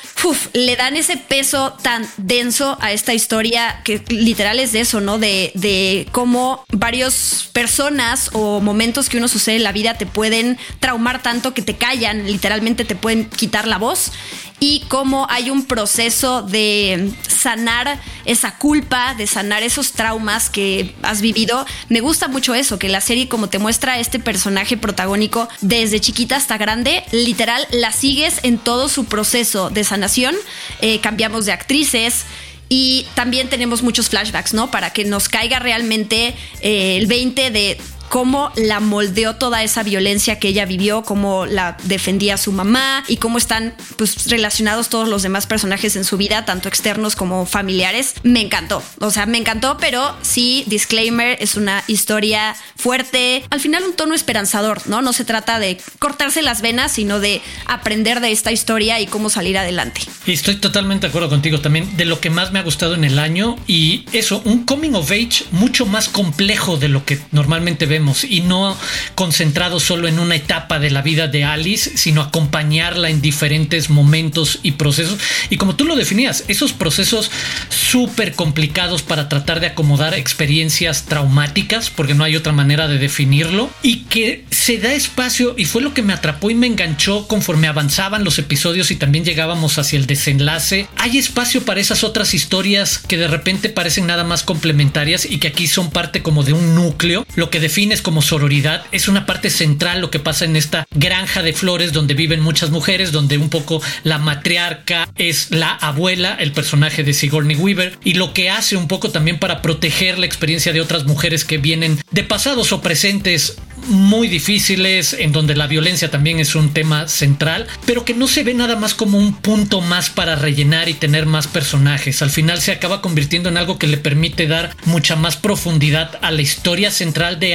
le 0.53 0.77
dan 0.77 0.97
ese 0.97 1.17
peso 1.17 1.77
tan 1.83 2.07
denso 2.17 2.77
a 2.81 2.93
esta 2.93 3.15
historia 3.15 3.81
que 3.85 4.03
literal 4.09 4.59
es 4.59 4.73
de 4.73 4.81
eso, 4.81 5.01
¿no? 5.01 5.19
De, 5.19 5.53
de 5.55 6.09
cómo 6.13 6.65
varias 6.73 7.49
personas 7.53 8.31
o 8.33 8.61
momentos 8.61 9.09
que 9.09 9.19
uno 9.19 9.29
sucede 9.29 9.57
en 9.57 9.63
la 9.63 9.73
vida 9.73 9.95
te 9.95 10.07
pueden 10.07 10.59
traumar 10.81 11.23
tanto 11.23 11.55
que 11.55 11.63
te 11.63 11.77
callan, 11.77 12.27
literalmente 12.27 12.85
te 12.85 12.97
pueden 12.97 13.27
quitar 13.27 13.67
la 13.67 13.79
voz 13.79 14.13
y 14.59 14.81
cómo 14.89 15.27
hay 15.31 15.51
un 15.51 15.67
proceso 15.67 16.43
de 16.43 17.13
sanar 17.29 18.01
esa 18.25 18.57
culpa, 18.57 19.15
de 19.15 19.27
sanar 19.27 19.63
esos 19.63 19.93
traumas 19.93 20.51
que 20.51 20.95
has 21.03 21.21
vivido. 21.21 21.67
Me 21.89 22.01
gusta 22.01 22.29
mucho 22.29 22.55
eso, 22.55 22.79
que 22.79 22.89
la 22.89 23.01
serie 23.01 23.29
como 23.29 23.49
te 23.49 23.59
muestra 23.59 23.99
este 23.99 24.19
personaje 24.19 24.77
protagónico 24.77 25.49
desde 25.61 26.01
chiquita 26.01 26.37
hasta 26.37 26.57
grande, 26.57 27.05
literal 27.13 27.67
la 27.71 27.93
sigues 27.93 28.41
en 28.43 28.59
todo 28.59 28.89
su 28.89 29.05
proceso 29.05 29.71
de 29.71 29.85
sanación. 29.85 30.35
Eh, 30.81 31.01
cambiamos 31.01 31.47
de 31.47 31.53
actrices. 31.53 32.25
Y 32.69 33.07
también 33.15 33.49
tenemos 33.49 33.83
muchos 33.83 34.09
flashbacks, 34.09 34.53
¿no? 34.53 34.73
Para 34.73 34.93
que 34.93 35.05
nos 35.05 35.29
caiga 35.29 35.61
realmente 35.61 36.35
eh, 36.63 36.97
el 36.97 37.07
20 37.07 37.53
de 37.53 37.79
cómo 38.09 38.53
la 38.57 38.81
moldeó 38.81 39.37
toda 39.37 39.63
esa 39.63 39.83
violencia 39.83 40.39
que 40.39 40.49
ella 40.49 40.65
vivió, 40.65 41.03
cómo 41.03 41.47
la 41.47 41.77
defendía 41.85 42.37
su 42.37 42.53
mamá 42.53 43.05
y 43.09 43.17
cómo 43.17 43.39
están 43.39 43.75
pues 43.97 44.31
relacionados 44.31 44.89
todos 44.89 45.09
los 45.09 45.23
demás 45.23 45.47
personajes 45.47 45.97
en 45.97 46.05
su 46.05 46.17
vida, 46.17 46.45
tanto 46.45 46.69
externos 46.69 47.17
como 47.17 47.47
familiares. 47.47 48.15
Me 48.23 48.41
encantó, 48.41 48.83
o 49.01 49.11
sea, 49.11 49.27
me 49.27 49.39
encantó, 49.39 49.77
pero 49.79 50.17
sí, 50.23 50.65
disclaimer, 50.67 51.37
es 51.41 51.57
una 51.57 51.85
historia 51.87 52.57
fuerte, 52.77 53.45
al 53.51 53.61
final 53.61 53.85
un 53.85 53.95
tono 53.95 54.15
esperanzador, 54.15 54.87
¿no? 54.87 55.03
No 55.03 55.13
se 55.13 55.25
trata 55.25 55.59
de 55.59 55.79
cortarse 55.99 56.43
las 56.43 56.63
venas, 56.63 56.93
sino 56.93 57.21
de 57.21 57.41
aprender 57.67 58.21
de 58.21 58.33
esta 58.33 58.53
historia 58.53 59.01
y 59.01 59.07
cómo 59.07 59.31
salir 59.31 59.59
adelante. 59.59 60.01
Y 60.27 60.33
estoy 60.33 60.57
totalmente 60.57 61.07
de 61.07 61.11
acuerdo 61.11 61.29
contigo 61.29 61.61
también 61.61 61.97
de 61.97 62.05
lo 62.05 62.21
que 62.21 62.31
más 62.31 62.53
me 62.53 62.59
ha 62.59 62.63
gustado 62.63 62.95
en 62.95 63.05
el 63.05 63.19
año 63.19 63.57
y 63.67 64.05
eso, 64.13 64.43
un 64.45 64.65
coming 64.65 64.93
of 64.93 65.11
age 65.11 65.45
mucho 65.51 65.87
más 65.87 66.09
complejo 66.09 66.77
de 66.77 66.89
lo 66.89 67.05
que 67.05 67.21
normalmente 67.33 67.87
y 68.25 68.41
no 68.41 68.77
concentrado 69.15 69.81
solo 69.81 70.09
en 70.09 70.19
una 70.19 70.37
etapa 70.37 70.79
de 70.79 70.91
la 70.91 71.03
vida 71.03 71.29
de 71.29 71.45
Alice, 71.45 71.97
sino 71.97 72.21
acompañarla 72.21 73.11
en 73.11 73.21
diferentes 73.21 73.91
momentos 73.91 74.59
y 74.63 74.73
procesos. 74.73 75.19
Y 75.51 75.57
como 75.57 75.77
tú 75.77 75.85
lo 75.85 75.97
definías, 75.97 76.45
esos 76.49 76.73
procesos 76.73 77.31
súper 77.69 78.35
complicados 78.35 79.03
para 79.03 79.29
tratar 79.29 79.61
de 79.61 79.69
acomodar 79.69 80.15
experiencias 80.15 81.05
traumáticas, 81.05 81.91
porque 81.91 82.15
no 82.15 82.25
hay 82.25 82.37
otra 82.37 82.53
manera 82.53 82.89
de 82.89 82.99
definirlo, 82.99 83.71
y 83.83 84.05
que 84.05 84.45
se 84.51 84.79
da 84.79 84.93
espacio, 84.93 85.55
y 85.57 85.65
fue 85.65 85.83
lo 85.83 85.95
que 85.95 86.03
me 86.03 86.13
atrapó 86.13 86.51
y 86.51 86.55
me 86.55 86.67
enganchó 86.67 87.27
conforme 87.27 87.69
avanzaban 87.69 88.25
los 88.25 88.39
episodios 88.39 88.91
y 88.91 88.97
también 88.97 89.25
llegábamos 89.25 89.79
hacia 89.79 89.99
el 89.99 90.07
desenlace. 90.07 90.89
Hay 90.97 91.19
espacio 91.19 91.65
para 91.65 91.81
esas 91.81 92.05
otras 92.05 92.35
historias 92.35 92.99
que 92.99 93.17
de 93.17 93.29
repente 93.29 93.69
parecen 93.69 94.07
nada 94.07 94.25
más 94.25 94.43
complementarias 94.43 95.25
y 95.25 95.39
que 95.39 95.49
aquí 95.49 95.67
son 95.67 95.91
parte 95.91 96.23
como 96.23 96.43
de 96.43 96.53
un 96.53 96.75
núcleo. 96.75 97.27
Lo 97.37 97.51
que 97.51 97.61
defines 97.87 98.03
como 98.03 98.21
sororidad 98.21 98.85
es 98.91 99.07
una 99.07 99.27
parte 99.27 99.49
central 99.49 100.01
lo 100.01 100.11
que 100.11 100.19
pasa 100.19 100.45
en 100.45 100.57
esta 100.57 100.89
granja 100.91 101.45
de 101.45 101.53
flores 101.53 101.93
donde 101.93 102.15
viven 102.15 102.41
muchas 102.41 102.71
mujeres, 102.71 103.13
donde 103.13 103.39
un 103.39 103.49
poco 103.49 103.81
la 104.03 104.19
matriarca 104.19 105.09
es 105.17 105.53
la 105.53 105.71
abuela, 105.71 106.37
el 106.41 106.51
personaje 106.51 107.05
de 107.05 107.15
Sigourney 107.15 107.55
Weaver, 107.55 107.97
y 108.03 108.15
lo 108.15 108.35
que 108.35 108.51
hace 108.51 108.77
un 108.77 108.89
poco 108.89 109.11
también 109.11 109.39
para 109.39 109.63
proteger 109.63 110.19
la 110.19 110.27
experiencia 110.27 110.73
de 110.73 110.81
otras 110.81 111.05
mujeres 111.05 111.45
que 111.45 111.59
vienen 111.59 112.01
de 112.11 112.25
pasados 112.25 112.73
o 112.73 112.81
presentes 112.81 113.57
muy 113.89 114.27
difíciles, 114.27 115.13
en 115.13 115.33
donde 115.33 115.55
la 115.55 115.67
violencia 115.67 116.11
también 116.11 116.41
es 116.41 116.55
un 116.55 116.73
tema 116.73 117.07
central, 117.09 117.67
pero 117.85 118.05
que 118.05 118.15
no 118.15 118.27
se 118.27 118.43
ve 118.43 118.55
nada 118.55 118.75
más 118.75 118.95
como 118.95 119.19
un 119.19 119.35
punto 119.37 119.81
más 119.81 120.11
para 120.11 120.35
rellenar 120.35 120.89
y 120.89 120.95
tener 120.95 121.27
más 121.27 121.47
personajes. 121.47 122.23
Al 122.23 122.31
final 122.31 122.61
se 122.61 122.73
acaba 122.73 123.01
convirtiendo 123.01 123.49
en 123.49 123.57
algo 123.57 123.79
que 123.79 123.87
le 123.87 123.97
permite 123.97 124.47
dar 124.47 124.75
mucha 124.87 125.15
más 125.15 125.37
profundidad 125.37 126.19
a 126.23 126.31
la 126.31 126.43
historia 126.43 126.91
central 126.91 127.39
de 127.39 127.55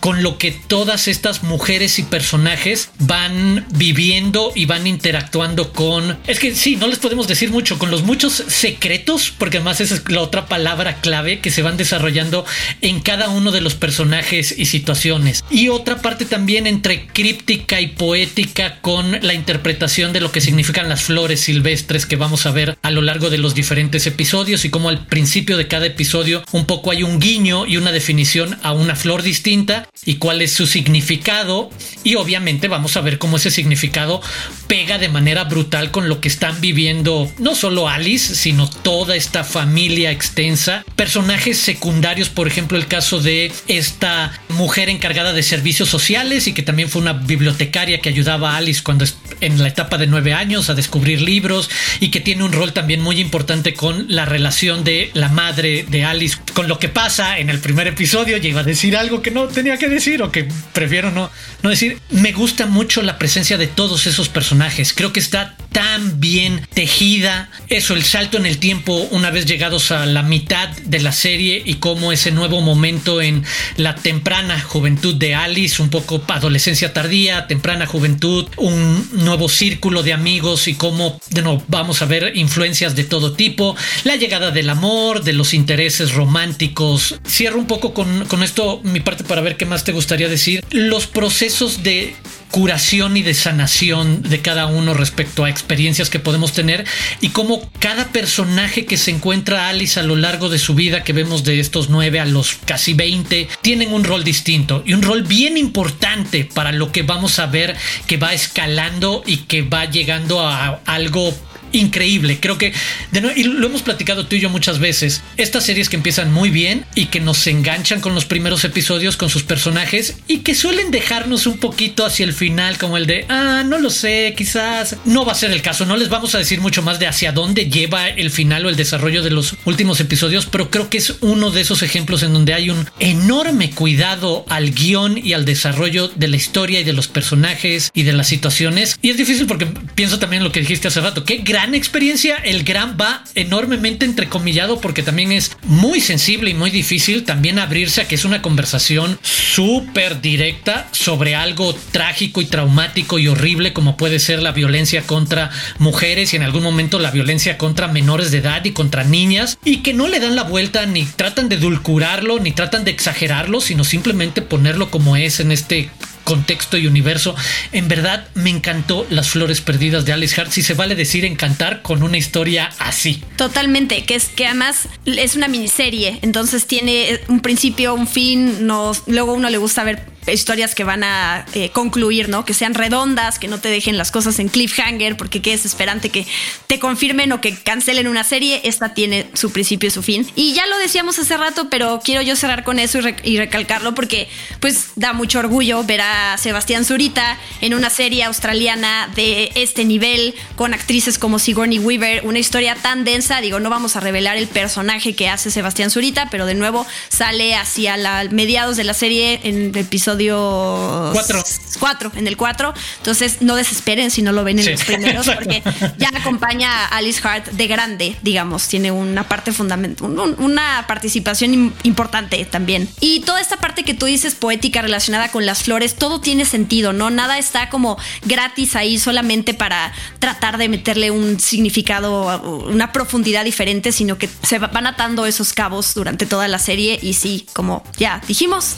Con 0.00 0.22
lo 0.22 0.38
que 0.38 0.50
todas 0.50 1.08
estas 1.08 1.42
mujeres 1.42 1.98
y 1.98 2.02
personajes 2.02 2.90
van 3.00 3.66
viviendo 3.76 4.50
y 4.54 4.64
van 4.64 4.86
interactuando 4.86 5.72
con... 5.72 6.18
Es 6.26 6.38
que 6.38 6.54
sí, 6.54 6.76
no 6.76 6.86
les 6.86 6.98
podemos 6.98 7.28
decir 7.28 7.50
mucho, 7.50 7.78
con 7.78 7.90
los 7.90 8.02
muchos 8.02 8.32
secretos, 8.32 9.32
porque 9.36 9.58
además 9.58 9.82
esa 9.82 9.96
es 9.96 10.08
la 10.08 10.22
otra 10.22 10.46
palabra 10.46 11.00
clave 11.02 11.40
que 11.40 11.50
se 11.50 11.60
van 11.60 11.76
desarrollando 11.76 12.46
en 12.80 13.00
cada 13.00 13.28
uno 13.28 13.52
de 13.52 13.60
los 13.60 13.74
personajes 13.74 14.54
y 14.56 14.64
situaciones. 14.64 15.44
Y 15.50 15.68
otra 15.68 16.00
parte 16.00 16.24
también 16.24 16.66
entre 16.66 17.06
críptica 17.06 17.80
y 17.82 17.88
poética 17.88 18.80
con 18.80 19.18
la 19.20 19.34
interpretación 19.34 20.14
de 20.14 20.20
lo 20.20 20.32
que 20.32 20.40
significan 20.40 20.88
las 20.88 21.02
flores 21.02 21.40
silvestres 21.40 22.06
que 22.06 22.16
vamos 22.16 22.46
a 22.46 22.52
ver 22.52 22.78
a 22.82 22.90
lo 22.90 23.02
largo 23.02 23.28
de 23.28 23.38
los 23.38 23.54
diferentes 23.54 24.06
episodios 24.06 24.64
y 24.64 24.70
como 24.70 24.88
al 24.88 25.06
principio 25.06 25.58
de 25.58 25.68
cada 25.68 25.86
episodio 25.86 26.42
un 26.52 26.64
poco 26.64 26.90
hay 26.90 27.02
un 27.02 27.18
guiño 27.20 27.66
y 27.66 27.76
una 27.76 27.92
definición 27.92 28.56
a 28.62 28.72
una 28.72 28.96
flor 28.96 29.22
distinta 29.22 29.57
y 30.04 30.16
cuál 30.16 30.42
es 30.42 30.52
su 30.52 30.66
significado 30.66 31.70
y 32.04 32.14
obviamente 32.14 32.68
vamos 32.68 32.96
a 32.96 33.00
ver 33.00 33.18
cómo 33.18 33.36
ese 33.38 33.50
significado 33.50 34.20
pega 34.66 34.98
de 34.98 35.08
manera 35.08 35.44
brutal 35.44 35.90
con 35.90 36.08
lo 36.08 36.20
que 36.20 36.28
están 36.28 36.60
viviendo 36.60 37.30
no 37.38 37.54
solo 37.54 37.88
Alice 37.88 38.34
sino 38.34 38.68
toda 38.68 39.16
esta 39.16 39.42
familia 39.42 40.10
extensa 40.10 40.84
personajes 40.96 41.58
secundarios 41.58 42.28
por 42.28 42.46
ejemplo 42.46 42.78
el 42.78 42.86
caso 42.86 43.20
de 43.20 43.50
esta 43.66 44.32
mujer 44.50 44.88
encargada 44.88 45.32
de 45.32 45.42
servicios 45.42 45.88
sociales 45.88 46.46
y 46.46 46.52
que 46.52 46.62
también 46.62 46.88
fue 46.88 47.02
una 47.02 47.14
bibliotecaria 47.14 48.00
que 48.00 48.08
ayudaba 48.08 48.52
a 48.52 48.58
Alice 48.58 48.82
cuando 48.82 49.04
en 49.40 49.60
la 49.60 49.68
etapa 49.68 49.98
de 49.98 50.06
nueve 50.06 50.34
años 50.34 50.70
a 50.70 50.74
descubrir 50.74 51.20
libros 51.20 51.68
y 52.00 52.10
que 52.10 52.20
tiene 52.20 52.44
un 52.44 52.52
rol 52.52 52.72
también 52.72 53.00
muy 53.00 53.20
importante 53.20 53.74
con 53.74 54.06
la 54.08 54.24
relación 54.24 54.84
de 54.84 55.10
la 55.14 55.28
madre 55.28 55.84
de 55.88 56.04
Alice 56.04 56.38
con 56.54 56.68
lo 56.68 56.78
que 56.78 56.88
pasa 56.88 57.38
en 57.38 57.50
el 57.50 57.60
primer 57.60 57.86
episodio. 57.86 58.36
Ya 58.36 58.48
iba 58.48 58.60
a 58.60 58.64
decir 58.64 58.96
algo 58.96 59.22
que 59.22 59.30
no 59.30 59.47
tenía 59.48 59.78
que 59.78 59.88
decir 59.88 60.22
o 60.22 60.30
que 60.30 60.48
prefiero 60.72 61.10
no, 61.10 61.30
no 61.62 61.70
decir. 61.70 61.98
Me 62.10 62.32
gusta 62.32 62.66
mucho 62.66 63.02
la 63.02 63.18
presencia 63.18 63.58
de 63.58 63.66
todos 63.66 64.06
esos 64.06 64.28
personajes. 64.28 64.92
Creo 64.92 65.12
que 65.12 65.20
está 65.20 65.56
tan 65.72 66.20
bien 66.20 66.66
tejida. 66.74 67.50
Eso, 67.68 67.94
el 67.94 68.02
salto 68.02 68.36
en 68.36 68.46
el 68.46 68.58
tiempo 68.58 68.94
una 69.10 69.30
vez 69.30 69.46
llegados 69.46 69.90
a 69.90 70.06
la 70.06 70.22
mitad 70.22 70.68
de 70.68 71.00
la 71.00 71.12
serie 71.12 71.62
y 71.64 71.74
cómo 71.74 72.12
ese 72.12 72.30
nuevo 72.30 72.60
momento 72.60 73.20
en 73.20 73.44
la 73.76 73.94
temprana 73.94 74.60
juventud 74.60 75.14
de 75.14 75.34
Alice, 75.34 75.82
un 75.82 75.90
poco 75.90 76.22
adolescencia 76.28 76.92
tardía, 76.92 77.46
temprana 77.46 77.86
juventud, 77.86 78.46
un 78.56 79.08
nuevo 79.12 79.48
círculo 79.48 80.02
de 80.02 80.12
amigos 80.12 80.68
y 80.68 80.74
cómo 80.74 81.20
de 81.30 81.60
vamos 81.68 82.02
a 82.02 82.06
ver 82.06 82.36
influencias 82.36 82.94
de 82.94 83.04
todo 83.04 83.32
tipo, 83.32 83.76
la 84.04 84.16
llegada 84.16 84.50
del 84.50 84.70
amor, 84.70 85.22
de 85.22 85.32
los 85.32 85.54
intereses 85.54 86.12
románticos. 86.12 87.16
Cierro 87.26 87.58
un 87.58 87.66
poco 87.66 87.94
con, 87.94 88.26
con 88.26 88.42
esto 88.42 88.80
mi 88.84 89.00
parte 89.00 89.24
para 89.24 89.40
ver 89.40 89.56
qué 89.56 89.66
más 89.66 89.84
te 89.84 89.92
gustaría 89.92 90.28
decir. 90.28 90.64
Los 90.70 91.06
procesos 91.06 91.82
de 91.82 92.14
curación 92.50 93.16
y 93.16 93.22
de 93.22 93.34
sanación 93.34 94.22
de 94.22 94.40
cada 94.40 94.66
uno 94.66 94.94
respecto 94.94 95.44
a 95.44 95.50
experiencias 95.50 96.10
que 96.10 96.18
podemos 96.18 96.52
tener 96.52 96.86
y 97.20 97.30
cómo 97.30 97.70
cada 97.78 98.08
personaje 98.08 98.86
que 98.86 98.96
se 98.96 99.10
encuentra 99.10 99.68
Alice 99.68 100.00
a 100.00 100.02
lo 100.02 100.16
largo 100.16 100.48
de 100.48 100.58
su 100.58 100.74
vida, 100.74 101.04
que 101.04 101.12
vemos 101.12 101.44
de 101.44 101.60
estos 101.60 101.90
9 101.90 102.20
a 102.20 102.26
los 102.26 102.56
casi 102.64 102.94
20, 102.94 103.48
tienen 103.62 103.92
un 103.92 104.04
rol 104.04 104.24
distinto 104.24 104.82
y 104.86 104.94
un 104.94 105.02
rol 105.02 105.22
bien 105.22 105.56
importante 105.56 106.44
para 106.44 106.72
lo 106.72 106.92
que 106.92 107.02
vamos 107.02 107.38
a 107.38 107.46
ver 107.46 107.76
que 108.06 108.16
va 108.16 108.32
escalando 108.32 109.22
y 109.26 109.38
que 109.38 109.62
va 109.62 109.84
llegando 109.84 110.40
a 110.40 110.80
algo 110.86 111.34
increíble. 111.72 112.38
Creo 112.40 112.58
que, 112.58 112.72
de 113.12 113.32
y 113.36 113.44
lo 113.44 113.66
hemos 113.66 113.82
platicado 113.82 114.26
tú 114.26 114.36
y 114.36 114.40
yo 114.40 114.50
muchas 114.50 114.78
veces, 114.78 115.22
estas 115.36 115.64
series 115.64 115.88
que 115.88 115.96
empiezan 115.96 116.32
muy 116.32 116.50
bien 116.50 116.84
y 116.94 117.06
que 117.06 117.20
nos 117.20 117.46
enganchan 117.46 118.00
con 118.00 118.14
los 118.14 118.24
primeros 118.24 118.64
episodios, 118.64 119.16
con 119.16 119.30
sus 119.30 119.42
personajes 119.42 120.18
y 120.26 120.38
que 120.38 120.54
suelen 120.54 120.90
dejarnos 120.90 121.46
un 121.46 121.58
poquito 121.58 122.04
hacia 122.04 122.24
el 122.24 122.32
final, 122.32 122.78
como 122.78 122.96
el 122.96 123.06
de, 123.06 123.26
ah, 123.28 123.62
no 123.66 123.78
lo 123.78 123.90
sé, 123.90 124.34
quizás 124.36 124.96
no 125.04 125.24
va 125.24 125.32
a 125.32 125.36
ser 125.36 125.50
el 125.50 125.62
caso, 125.62 125.86
no 125.86 125.96
les 125.96 126.08
vamos 126.08 126.34
a 126.34 126.38
decir 126.38 126.60
mucho 126.60 126.82
más 126.82 126.98
de 126.98 127.06
hacia 127.06 127.32
dónde 127.32 127.68
lleva 127.68 128.08
el 128.08 128.30
final 128.30 128.66
o 128.66 128.68
el 128.68 128.76
desarrollo 128.76 129.22
de 129.22 129.30
los 129.30 129.54
últimos 129.64 130.00
episodios, 130.00 130.46
pero 130.46 130.70
creo 130.70 130.88
que 130.90 130.98
es 130.98 131.14
uno 131.20 131.50
de 131.50 131.60
esos 131.60 131.82
ejemplos 131.82 132.22
en 132.22 132.32
donde 132.32 132.54
hay 132.54 132.70
un 132.70 132.86
enorme 133.00 133.70
cuidado 133.70 134.44
al 134.48 134.72
guion 134.72 135.18
y 135.22 135.32
al 135.32 135.44
desarrollo 135.44 136.08
de 136.08 136.28
la 136.28 136.36
historia 136.36 136.80
y 136.80 136.84
de 136.84 136.92
los 136.92 137.08
personajes 137.08 137.90
y 137.94 138.02
de 138.02 138.12
las 138.12 138.28
situaciones. 138.28 138.98
Y 139.02 139.10
es 139.10 139.16
difícil 139.16 139.46
porque 139.46 139.66
pienso 139.94 140.18
también 140.18 140.40
en 140.40 140.44
lo 140.44 140.52
que 140.52 140.60
dijiste 140.60 140.88
hace 140.88 141.00
rato, 141.00 141.24
qué 141.24 141.38
experiencia. 141.66 142.36
El 142.36 142.64
gran 142.64 142.96
va 143.00 143.24
enormemente 143.34 144.04
entrecomillado 144.04 144.80
porque 144.80 145.02
también 145.02 145.32
es 145.32 145.56
muy 145.64 146.00
sensible 146.00 146.50
y 146.50 146.54
muy 146.54 146.70
difícil 146.70 147.24
también 147.24 147.58
abrirse 147.58 148.00
a 148.00 148.08
que 148.08 148.14
es 148.14 148.24
una 148.24 148.42
conversación 148.42 149.18
súper 149.22 150.20
directa 150.20 150.88
sobre 150.92 151.34
algo 151.34 151.74
trágico 151.92 152.40
y 152.40 152.46
traumático 152.46 153.18
y 153.18 153.28
horrible 153.28 153.72
como 153.72 153.96
puede 153.96 154.18
ser 154.18 154.42
la 154.42 154.52
violencia 154.52 155.02
contra 155.02 155.50
mujeres 155.78 156.32
y 156.32 156.36
en 156.36 156.42
algún 156.42 156.62
momento 156.62 156.98
la 156.98 157.10
violencia 157.10 157.58
contra 157.58 157.88
menores 157.88 158.30
de 158.30 158.38
edad 158.38 158.64
y 158.64 158.72
contra 158.72 159.04
niñas 159.04 159.58
y 159.64 159.78
que 159.78 159.94
no 159.94 160.08
le 160.08 160.20
dan 160.20 160.36
la 160.36 160.44
vuelta 160.44 160.86
ni 160.86 161.04
tratan 161.04 161.48
de 161.48 161.56
dulcurarlo 161.56 162.38
ni 162.38 162.52
tratan 162.52 162.84
de 162.84 162.90
exagerarlo 162.90 163.60
sino 163.60 163.84
simplemente 163.84 164.42
ponerlo 164.42 164.90
como 164.90 165.16
es 165.16 165.40
en 165.40 165.52
este 165.52 165.90
contexto 166.28 166.76
y 166.76 166.86
universo. 166.86 167.34
En 167.72 167.88
verdad 167.88 168.28
me 168.34 168.50
encantó 168.50 169.06
Las 169.08 169.30
Flores 169.30 169.62
Perdidas 169.62 170.04
de 170.04 170.12
Alice 170.12 170.38
Hart. 170.38 170.50
Si 170.50 170.60
se 170.60 170.74
vale 170.74 170.94
decir 170.94 171.24
encantar 171.24 171.80
con 171.80 172.02
una 172.02 172.18
historia 172.18 172.70
así. 172.78 173.22
Totalmente, 173.36 174.04
que 174.04 174.14
es 174.14 174.26
que 174.26 174.44
además 174.44 174.88
es 175.06 175.36
una 175.36 175.48
miniserie, 175.48 176.18
entonces 176.20 176.66
tiene 176.66 177.18
un 177.28 177.40
principio, 177.40 177.94
un 177.94 178.06
fin, 178.06 178.66
no, 178.66 178.92
luego 179.06 179.32
uno 179.32 179.48
le 179.48 179.56
gusta 179.56 179.84
ver 179.84 180.17
historias 180.32 180.74
que 180.74 180.84
van 180.84 181.04
a 181.04 181.46
eh, 181.54 181.70
concluir, 181.70 182.28
¿no? 182.28 182.44
Que 182.44 182.54
sean 182.54 182.74
redondas, 182.74 183.38
que 183.38 183.48
no 183.48 183.58
te 183.60 183.68
dejen 183.68 183.96
las 183.96 184.10
cosas 184.10 184.38
en 184.38 184.48
cliffhanger, 184.48 185.16
porque 185.16 185.40
qué 185.40 185.52
desesperante 185.52 186.10
que 186.10 186.26
te 186.66 186.78
confirmen 186.78 187.32
o 187.32 187.40
que 187.40 187.56
cancelen 187.56 188.08
una 188.08 188.24
serie. 188.24 188.60
Esta 188.64 188.94
tiene 188.94 189.30
su 189.34 189.52
principio 189.52 189.88
y 189.88 189.90
su 189.90 190.02
fin. 190.02 190.26
Y 190.34 190.54
ya 190.54 190.66
lo 190.66 190.78
decíamos 190.78 191.18
hace 191.18 191.36
rato, 191.36 191.68
pero 191.70 192.00
quiero 192.04 192.22
yo 192.22 192.36
cerrar 192.36 192.64
con 192.64 192.78
eso 192.78 192.98
y, 193.22 193.38
recalcarlo 193.38 193.94
porque, 193.94 194.28
pues, 194.60 194.88
da 194.96 195.12
mucho 195.12 195.38
orgullo 195.38 195.84
ver 195.84 196.00
a 196.00 196.36
Sebastián 196.38 196.84
Zurita 196.84 197.38
en 197.60 197.74
una 197.74 197.88
serie 197.88 198.24
australiana 198.24 199.08
de 199.14 199.52
este 199.54 199.84
nivel, 199.84 200.34
con 200.56 200.74
actrices 200.74 201.18
como 201.18 201.38
Sigourney 201.38 201.78
Weaver, 201.78 202.26
una 202.26 202.38
historia 202.38 202.74
tan 202.74 203.04
densa. 203.04 203.40
Digo, 203.40 203.60
no 203.60 203.70
vamos 203.70 203.96
a 203.96 204.00
revelar 204.00 204.36
el 204.36 204.48
personaje 204.48 205.14
que 205.14 205.28
hace 205.28 205.50
Sebastián 205.50 205.90
Zurita, 205.90 206.28
pero 206.30 206.46
de 206.46 206.54
nuevo 206.54 206.86
sale 207.08 207.54
hacia 207.54 207.96
la 207.96 208.24
mediados 208.30 208.76
de 208.76 208.84
la 208.84 208.94
serie 208.94 209.40
en 209.44 209.70
el 209.70 209.76
episodio 209.76 210.17
4. 210.26 211.44
4, 211.78 212.12
en 212.16 212.26
el 212.26 212.36
4. 212.36 212.74
Entonces, 212.98 213.40
no 213.40 213.56
desesperen 213.56 214.10
si 214.10 214.22
no 214.22 214.32
lo 214.32 214.44
ven 214.44 214.58
en 214.58 214.72
los 214.72 214.84
primeros, 214.84 215.26
porque 215.34 215.62
ya 215.98 216.10
acompaña 216.14 216.86
a 216.86 216.98
Alice 216.98 217.20
Hart 217.26 217.46
de 217.52 217.66
grande, 217.66 218.16
digamos. 218.22 218.68
Tiene 218.68 218.90
una 218.90 219.28
parte 219.28 219.52
fundamental, 219.52 220.10
una 220.38 220.84
participación 220.86 221.74
importante 221.82 222.44
también. 222.44 222.88
Y 223.00 223.20
toda 223.20 223.40
esta 223.40 223.56
parte 223.56 223.84
que 223.84 223.94
tú 223.94 224.06
dices 224.06 224.34
poética 224.34 224.82
relacionada 224.82 225.30
con 225.30 225.46
las 225.46 225.62
flores, 225.62 225.94
todo 225.94 226.20
tiene 226.20 226.44
sentido, 226.44 226.92
¿no? 226.92 227.10
Nada 227.10 227.38
está 227.38 227.70
como 227.70 227.98
gratis 228.24 228.76
ahí 228.76 228.98
solamente 228.98 229.54
para 229.54 229.92
tratar 230.18 230.58
de 230.58 230.68
meterle 230.68 231.10
un 231.10 231.40
significado, 231.40 232.64
una 232.66 232.92
profundidad 232.92 233.44
diferente, 233.44 233.92
sino 233.92 234.18
que 234.18 234.28
se 234.42 234.58
van 234.58 234.86
atando 234.86 235.26
esos 235.26 235.52
cabos 235.52 235.94
durante 235.94 236.26
toda 236.26 236.48
la 236.48 236.58
serie 236.58 236.98
y 237.02 237.14
sí, 237.14 237.46
como 237.52 237.82
ya 237.96 238.20
dijimos, 238.26 238.76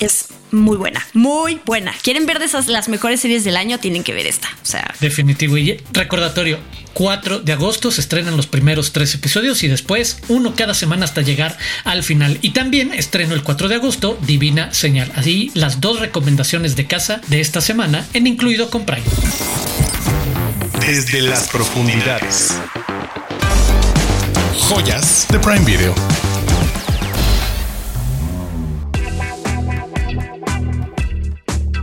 es 0.00 0.28
muy 0.50 0.76
buena, 0.76 1.06
muy 1.12 1.60
buena. 1.64 1.94
¿Quieren 2.02 2.26
ver 2.26 2.38
de 2.38 2.46
esas 2.46 2.68
las 2.68 2.88
mejores 2.88 3.20
series 3.20 3.44
del 3.44 3.56
año? 3.56 3.78
Tienen 3.78 4.02
que 4.02 4.12
ver 4.12 4.26
esta. 4.26 4.48
O 4.62 4.66
sea, 4.66 4.94
definitivo. 5.00 5.56
Y 5.56 5.80
recordatorio, 5.92 6.58
4 6.94 7.40
de 7.40 7.52
agosto 7.52 7.90
se 7.90 8.00
estrenan 8.00 8.36
los 8.36 8.46
primeros 8.46 8.92
tres 8.92 9.14
episodios 9.14 9.62
y 9.62 9.68
después 9.68 10.18
uno 10.28 10.54
cada 10.54 10.74
semana 10.74 11.04
hasta 11.04 11.22
llegar 11.22 11.56
al 11.84 12.02
final. 12.02 12.38
Y 12.42 12.50
también 12.50 12.92
estreno 12.92 13.34
el 13.34 13.42
4 13.42 13.68
de 13.68 13.76
agosto 13.76 14.18
Divina 14.26 14.72
Señal. 14.72 15.12
Así 15.14 15.50
las 15.54 15.80
dos 15.80 16.00
recomendaciones 16.00 16.76
de 16.76 16.86
casa 16.86 17.20
de 17.28 17.40
esta 17.40 17.60
semana 17.60 18.06
en 18.12 18.26
incluido 18.26 18.70
con 18.70 18.84
Prime. 18.84 19.02
Desde 20.80 21.22
las 21.22 21.48
profundidades. 21.48 22.56
Joyas 24.68 25.26
de 25.30 25.38
Prime 25.38 25.64
Video. 25.64 25.94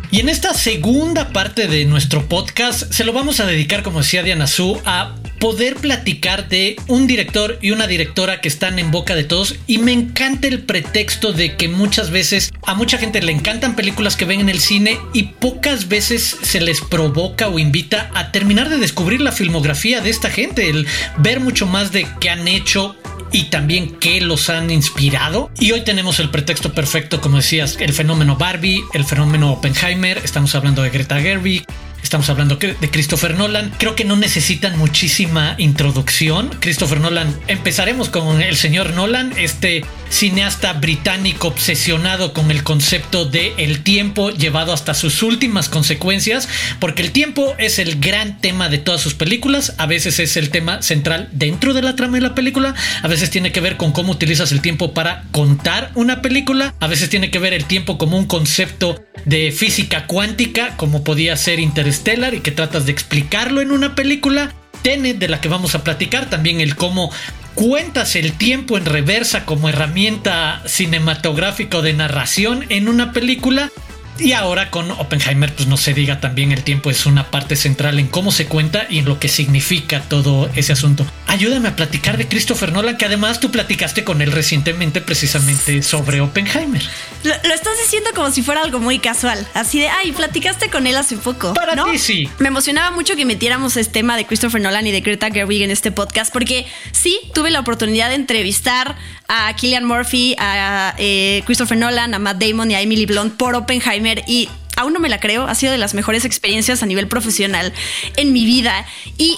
Y 0.09 0.21
en 0.21 0.29
esta 0.29 0.53
segunda 0.53 1.33
parte 1.33 1.67
de 1.67 1.83
nuestro 1.83 2.29
podcast 2.29 2.93
se 2.93 3.03
lo 3.03 3.11
vamos 3.11 3.41
a 3.41 3.45
dedicar, 3.45 3.83
como 3.83 3.99
decía 3.99 4.23
Diana 4.23 4.47
Su, 4.47 4.81
a 4.85 5.15
poder 5.39 5.75
platicar 5.75 6.47
de 6.47 6.77
un 6.87 7.07
director 7.07 7.59
y 7.61 7.71
una 7.71 7.87
directora 7.87 8.39
que 8.39 8.47
están 8.47 8.79
en 8.79 8.89
boca 8.89 9.15
de 9.15 9.25
todos. 9.25 9.55
Y 9.67 9.79
me 9.79 9.91
encanta 9.91 10.47
el 10.47 10.61
pretexto 10.61 11.33
de 11.33 11.57
que 11.57 11.67
muchas 11.67 12.09
veces 12.09 12.53
a 12.65 12.73
mucha 12.73 12.97
gente 12.97 13.21
le 13.21 13.33
encantan 13.33 13.75
películas 13.75 14.15
que 14.15 14.23
ven 14.23 14.39
en 14.39 14.49
el 14.49 14.59
cine 14.59 14.97
y 15.13 15.23
pocas 15.23 15.89
veces 15.89 16.37
se 16.41 16.61
les 16.61 16.79
provoca 16.79 17.49
o 17.49 17.59
invita 17.59 18.09
a 18.13 18.31
terminar 18.31 18.69
de 18.69 18.77
descubrir 18.77 19.19
la 19.19 19.33
filmografía 19.33 19.99
de 19.99 20.09
esta 20.09 20.29
gente, 20.29 20.69
el 20.69 20.87
ver 21.17 21.41
mucho 21.41 21.67
más 21.67 21.91
de 21.91 22.07
qué 22.21 22.29
han 22.29 22.47
hecho 22.47 22.95
y 23.31 23.45
también 23.45 23.97
qué 23.99 24.21
los 24.21 24.49
han 24.49 24.69
inspirado. 24.71 25.49
Y 25.59 25.71
hoy 25.71 25.81
tenemos 25.81 26.19
el 26.19 26.29
pretexto 26.29 26.73
perfecto, 26.73 27.21
como 27.21 27.37
decías, 27.37 27.77
el 27.79 27.93
fenómeno 27.93 28.35
Barbie, 28.35 28.83
el 28.93 29.05
fenómeno 29.05 29.51
Oppenheimer, 29.53 30.19
estamos 30.23 30.53
hablando 30.55 30.81
de 30.81 30.89
Greta 30.89 31.19
Gerwig, 31.19 31.65
Estamos 32.03 32.29
hablando 32.29 32.55
de 32.55 32.89
Christopher 32.89 33.35
Nolan. 33.35 33.73
Creo 33.77 33.95
que 33.95 34.05
no 34.05 34.15
necesitan 34.15 34.77
muchísima 34.77 35.55
introducción. 35.57 36.51
Christopher 36.61 37.01
Nolan, 37.01 37.37
empezaremos 37.47 38.07
con 38.07 38.41
el 38.41 38.55
señor 38.55 38.93
Nolan, 38.93 39.33
este 39.35 39.83
cineasta 40.09 40.73
británico 40.73 41.49
obsesionado 41.49 42.33
con 42.33 42.51
el 42.51 42.63
concepto 42.63 43.25
de 43.25 43.53
el 43.57 43.83
tiempo 43.83 44.29
llevado 44.29 44.73
hasta 44.73 44.93
sus 44.93 45.23
últimas 45.23 45.69
consecuencias, 45.69 46.47
porque 46.79 47.01
el 47.01 47.11
tiempo 47.11 47.55
es 47.57 47.79
el 47.79 47.99
gran 47.99 48.39
tema 48.39 48.69
de 48.69 48.77
todas 48.77 49.01
sus 49.01 49.13
películas. 49.13 49.73
A 49.77 49.85
veces 49.85 50.19
es 50.19 50.37
el 50.37 50.49
tema 50.49 50.81
central 50.81 51.29
dentro 51.31 51.73
de 51.73 51.81
la 51.81 51.95
trama 51.95 52.17
de 52.17 52.21
la 52.21 52.35
película. 52.35 52.75
A 53.01 53.07
veces 53.07 53.29
tiene 53.29 53.51
que 53.51 53.61
ver 53.61 53.77
con 53.77 53.91
cómo 53.91 54.11
utilizas 54.11 54.51
el 54.51 54.61
tiempo 54.61 54.93
para 54.93 55.23
contar 55.31 55.91
una 55.95 56.21
película. 56.21 56.73
A 56.79 56.87
veces 56.87 57.09
tiene 57.09 57.31
que 57.31 57.39
ver 57.39 57.53
el 57.53 57.65
tiempo 57.65 57.97
como 57.97 58.17
un 58.17 58.25
concepto 58.25 59.03
de 59.25 59.51
física 59.51 60.05
cuántica, 60.05 60.77
como 60.77 61.03
podía 61.03 61.35
ser 61.35 61.59
interesante 61.59 61.97
Stellar 61.97 62.33
y 62.33 62.41
que 62.41 62.51
tratas 62.51 62.85
de 62.85 62.91
explicarlo 62.91 63.61
en 63.61 63.71
una 63.71 63.95
película. 63.95 64.53
Tenet, 64.83 65.17
de 65.17 65.27
la 65.27 65.41
que 65.41 65.49
vamos 65.49 65.73
a 65.75 65.83
platicar, 65.83 66.29
también 66.29 66.61
el 66.61 66.75
cómo 66.75 67.11
cuentas 67.57 68.15
el 68.15 68.33
tiempo 68.33 68.77
en 68.77 68.85
reversa 68.85 69.43
como 69.43 69.67
herramienta 69.67 70.61
cinematográfica 70.67 71.79
o 71.79 71.81
de 71.81 71.93
narración 71.93 72.65
en 72.69 72.87
una 72.87 73.13
película. 73.13 73.71
Y 74.19 74.33
ahora 74.33 74.69
con 74.69 74.89
Oppenheimer, 74.91 75.53
pues 75.53 75.67
no 75.67 75.77
se 75.77 75.93
diga 75.93 76.19
también 76.19 76.51
el 76.51 76.63
tiempo 76.63 76.89
es 76.89 77.05
una 77.05 77.29
parte 77.31 77.55
central 77.55 77.99
en 77.99 78.07
cómo 78.07 78.31
se 78.31 78.45
cuenta 78.45 78.87
y 78.89 78.99
en 78.99 79.05
lo 79.05 79.19
que 79.19 79.27
significa 79.27 80.01
todo 80.01 80.49
ese 80.55 80.73
asunto. 80.73 81.05
Ayúdame 81.27 81.69
a 81.69 81.75
platicar 81.75 82.17
de 82.17 82.27
Christopher 82.27 82.71
Nolan, 82.71 82.97
que 82.97 83.05
además 83.05 83.39
tú 83.39 83.51
platicaste 83.51 84.03
con 84.03 84.21
él 84.21 84.31
recientemente 84.31 85.01
precisamente 85.01 85.83
sobre 85.83 86.21
Oppenheimer. 86.21 86.81
Lo, 87.23 87.33
estás 87.33 87.77
diciendo 87.83 88.09
como 88.15 88.31
si 88.31 88.41
fuera 88.41 88.61
algo 88.61 88.79
muy 88.79 88.99
casual, 88.99 89.47
así 89.53 89.79
de, 89.79 89.89
ay, 89.89 90.11
platicaste 90.11 90.69
con 90.69 90.87
él 90.87 90.95
hace 90.95 91.17
poco. 91.17 91.53
Para 91.53 91.83
ti 91.83 91.97
sí. 91.97 92.29
Me 92.39 92.47
emocionaba 92.47 92.91
mucho 92.91 93.15
que 93.15 93.25
metiéramos 93.25 93.77
este 93.77 93.93
tema 93.97 94.15
de 94.15 94.25
Christopher 94.25 94.61
Nolan 94.61 94.85
y 94.87 94.91
de 94.91 95.01
Greta 95.01 95.29
Gerwig 95.31 95.63
en 95.63 95.71
este 95.71 95.91
podcast, 95.91 96.31
porque 96.31 96.65
sí, 96.91 97.19
tuve 97.33 97.49
la 97.49 97.59
oportunidad 97.59 98.09
de 98.09 98.15
entrevistar 98.15 98.95
a 99.27 99.53
Killian 99.55 99.83
Murphy, 99.83 100.35
a 100.37 100.93
eh, 100.97 101.41
Christopher 101.45 101.77
Nolan, 101.77 102.13
a 102.13 102.19
Matt 102.19 102.41
Damon 102.41 102.71
y 102.71 102.75
a 102.75 102.81
Emily 102.81 103.05
Blunt 103.05 103.35
por 103.35 103.55
Oppenheimer 103.55 104.06
y 104.27 104.49
aún 104.75 104.93
no 104.93 104.99
me 104.99 105.09
la 105.09 105.19
creo, 105.19 105.47
ha 105.47 105.55
sido 105.55 105.71
de 105.71 105.77
las 105.77 105.93
mejores 105.93 106.25
experiencias 106.25 106.83
a 106.83 106.85
nivel 106.85 107.07
profesional 107.07 107.73
en 108.15 108.33
mi 108.33 108.45
vida. 108.45 108.85
Y 109.17 109.37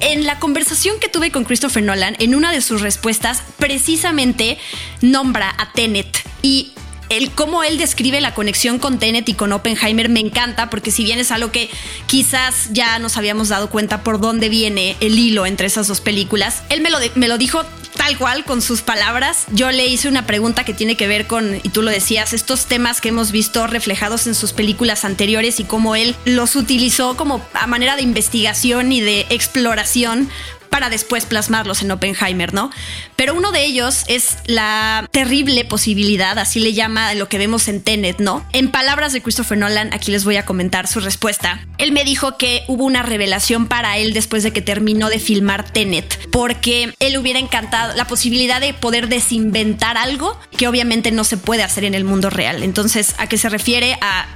en 0.00 0.26
la 0.26 0.38
conversación 0.38 0.98
que 1.00 1.08
tuve 1.08 1.30
con 1.30 1.44
Christopher 1.44 1.82
Nolan, 1.82 2.16
en 2.18 2.34
una 2.34 2.52
de 2.52 2.60
sus 2.60 2.80
respuestas, 2.80 3.42
precisamente 3.58 4.58
nombra 5.00 5.54
a 5.58 5.72
Tenet. 5.72 6.18
Y 6.42 6.72
el 7.08 7.30
cómo 7.30 7.62
él 7.62 7.78
describe 7.78 8.20
la 8.20 8.34
conexión 8.34 8.78
con 8.78 8.98
Tenet 8.98 9.28
y 9.28 9.34
con 9.34 9.52
Oppenheimer 9.52 10.08
me 10.08 10.20
encanta 10.20 10.70
porque 10.70 10.90
si 10.90 11.04
bien 11.04 11.18
es 11.18 11.30
algo 11.30 11.52
que 11.52 11.70
quizás 12.06 12.68
ya 12.72 12.98
nos 12.98 13.16
habíamos 13.16 13.48
dado 13.48 13.70
cuenta 13.70 14.02
por 14.02 14.20
dónde 14.20 14.48
viene 14.48 14.96
el 15.00 15.18
hilo 15.18 15.46
entre 15.46 15.66
esas 15.66 15.86
dos 15.88 16.00
películas, 16.00 16.62
él 16.68 16.80
me 16.80 16.90
lo, 16.90 16.98
me 17.14 17.28
lo 17.28 17.38
dijo 17.38 17.64
tal 17.96 18.16
cual 18.16 18.44
con 18.44 18.62
sus 18.62 18.80
palabras. 18.80 19.44
Yo 19.52 19.70
le 19.70 19.86
hice 19.86 20.08
una 20.08 20.26
pregunta 20.26 20.64
que 20.64 20.72
tiene 20.72 20.96
que 20.96 21.06
ver 21.08 21.26
con, 21.26 21.56
y 21.56 21.68
tú 21.68 21.82
lo 21.82 21.90
decías, 21.90 22.32
estos 22.32 22.66
temas 22.66 23.00
que 23.00 23.08
hemos 23.08 23.32
visto 23.32 23.66
reflejados 23.66 24.26
en 24.26 24.34
sus 24.34 24.52
películas 24.52 25.04
anteriores 25.04 25.60
y 25.60 25.64
cómo 25.64 25.96
él 25.96 26.14
los 26.24 26.56
utilizó 26.56 27.16
como 27.16 27.44
a 27.52 27.66
manera 27.66 27.96
de 27.96 28.02
investigación 28.02 28.92
y 28.92 29.00
de 29.00 29.26
exploración 29.30 30.30
para 30.70 30.90
después 30.90 31.26
plasmarlos 31.26 31.82
en 31.82 31.90
Oppenheimer, 31.90 32.54
¿no? 32.54 32.70
Pero 33.16 33.34
uno 33.34 33.52
de 33.52 33.64
ellos 33.64 34.04
es 34.08 34.38
la 34.46 35.08
terrible 35.10 35.64
posibilidad, 35.64 36.38
así 36.38 36.60
le 36.60 36.72
llama 36.72 37.14
lo 37.14 37.28
que 37.28 37.38
vemos 37.38 37.68
en 37.68 37.82
Tenet, 37.82 38.18
¿no? 38.18 38.46
En 38.52 38.70
palabras 38.70 39.12
de 39.12 39.22
Christopher 39.22 39.58
Nolan, 39.58 39.92
aquí 39.92 40.10
les 40.10 40.24
voy 40.24 40.36
a 40.36 40.44
comentar 40.44 40.86
su 40.86 41.00
respuesta. 41.00 41.60
Él 41.78 41.92
me 41.92 42.04
dijo 42.04 42.36
que 42.36 42.64
hubo 42.68 42.84
una 42.84 43.02
revelación 43.02 43.66
para 43.66 43.98
él 43.98 44.12
después 44.12 44.42
de 44.42 44.52
que 44.52 44.62
terminó 44.62 45.08
de 45.08 45.18
filmar 45.18 45.70
Tenet, 45.70 46.28
porque 46.30 46.94
él 46.98 47.18
hubiera 47.18 47.38
encantado 47.38 47.94
la 47.94 48.06
posibilidad 48.06 48.60
de 48.60 48.74
poder 48.74 49.08
desinventar 49.08 49.96
algo 49.96 50.38
que 50.56 50.68
obviamente 50.68 51.10
no 51.10 51.24
se 51.24 51.36
puede 51.36 51.62
hacer 51.62 51.84
en 51.84 51.94
el 51.94 52.04
mundo 52.04 52.30
real. 52.30 52.62
Entonces, 52.62 53.14
¿a 53.18 53.26
qué 53.26 53.38
se 53.38 53.48
refiere? 53.48 53.98
A 54.00 54.26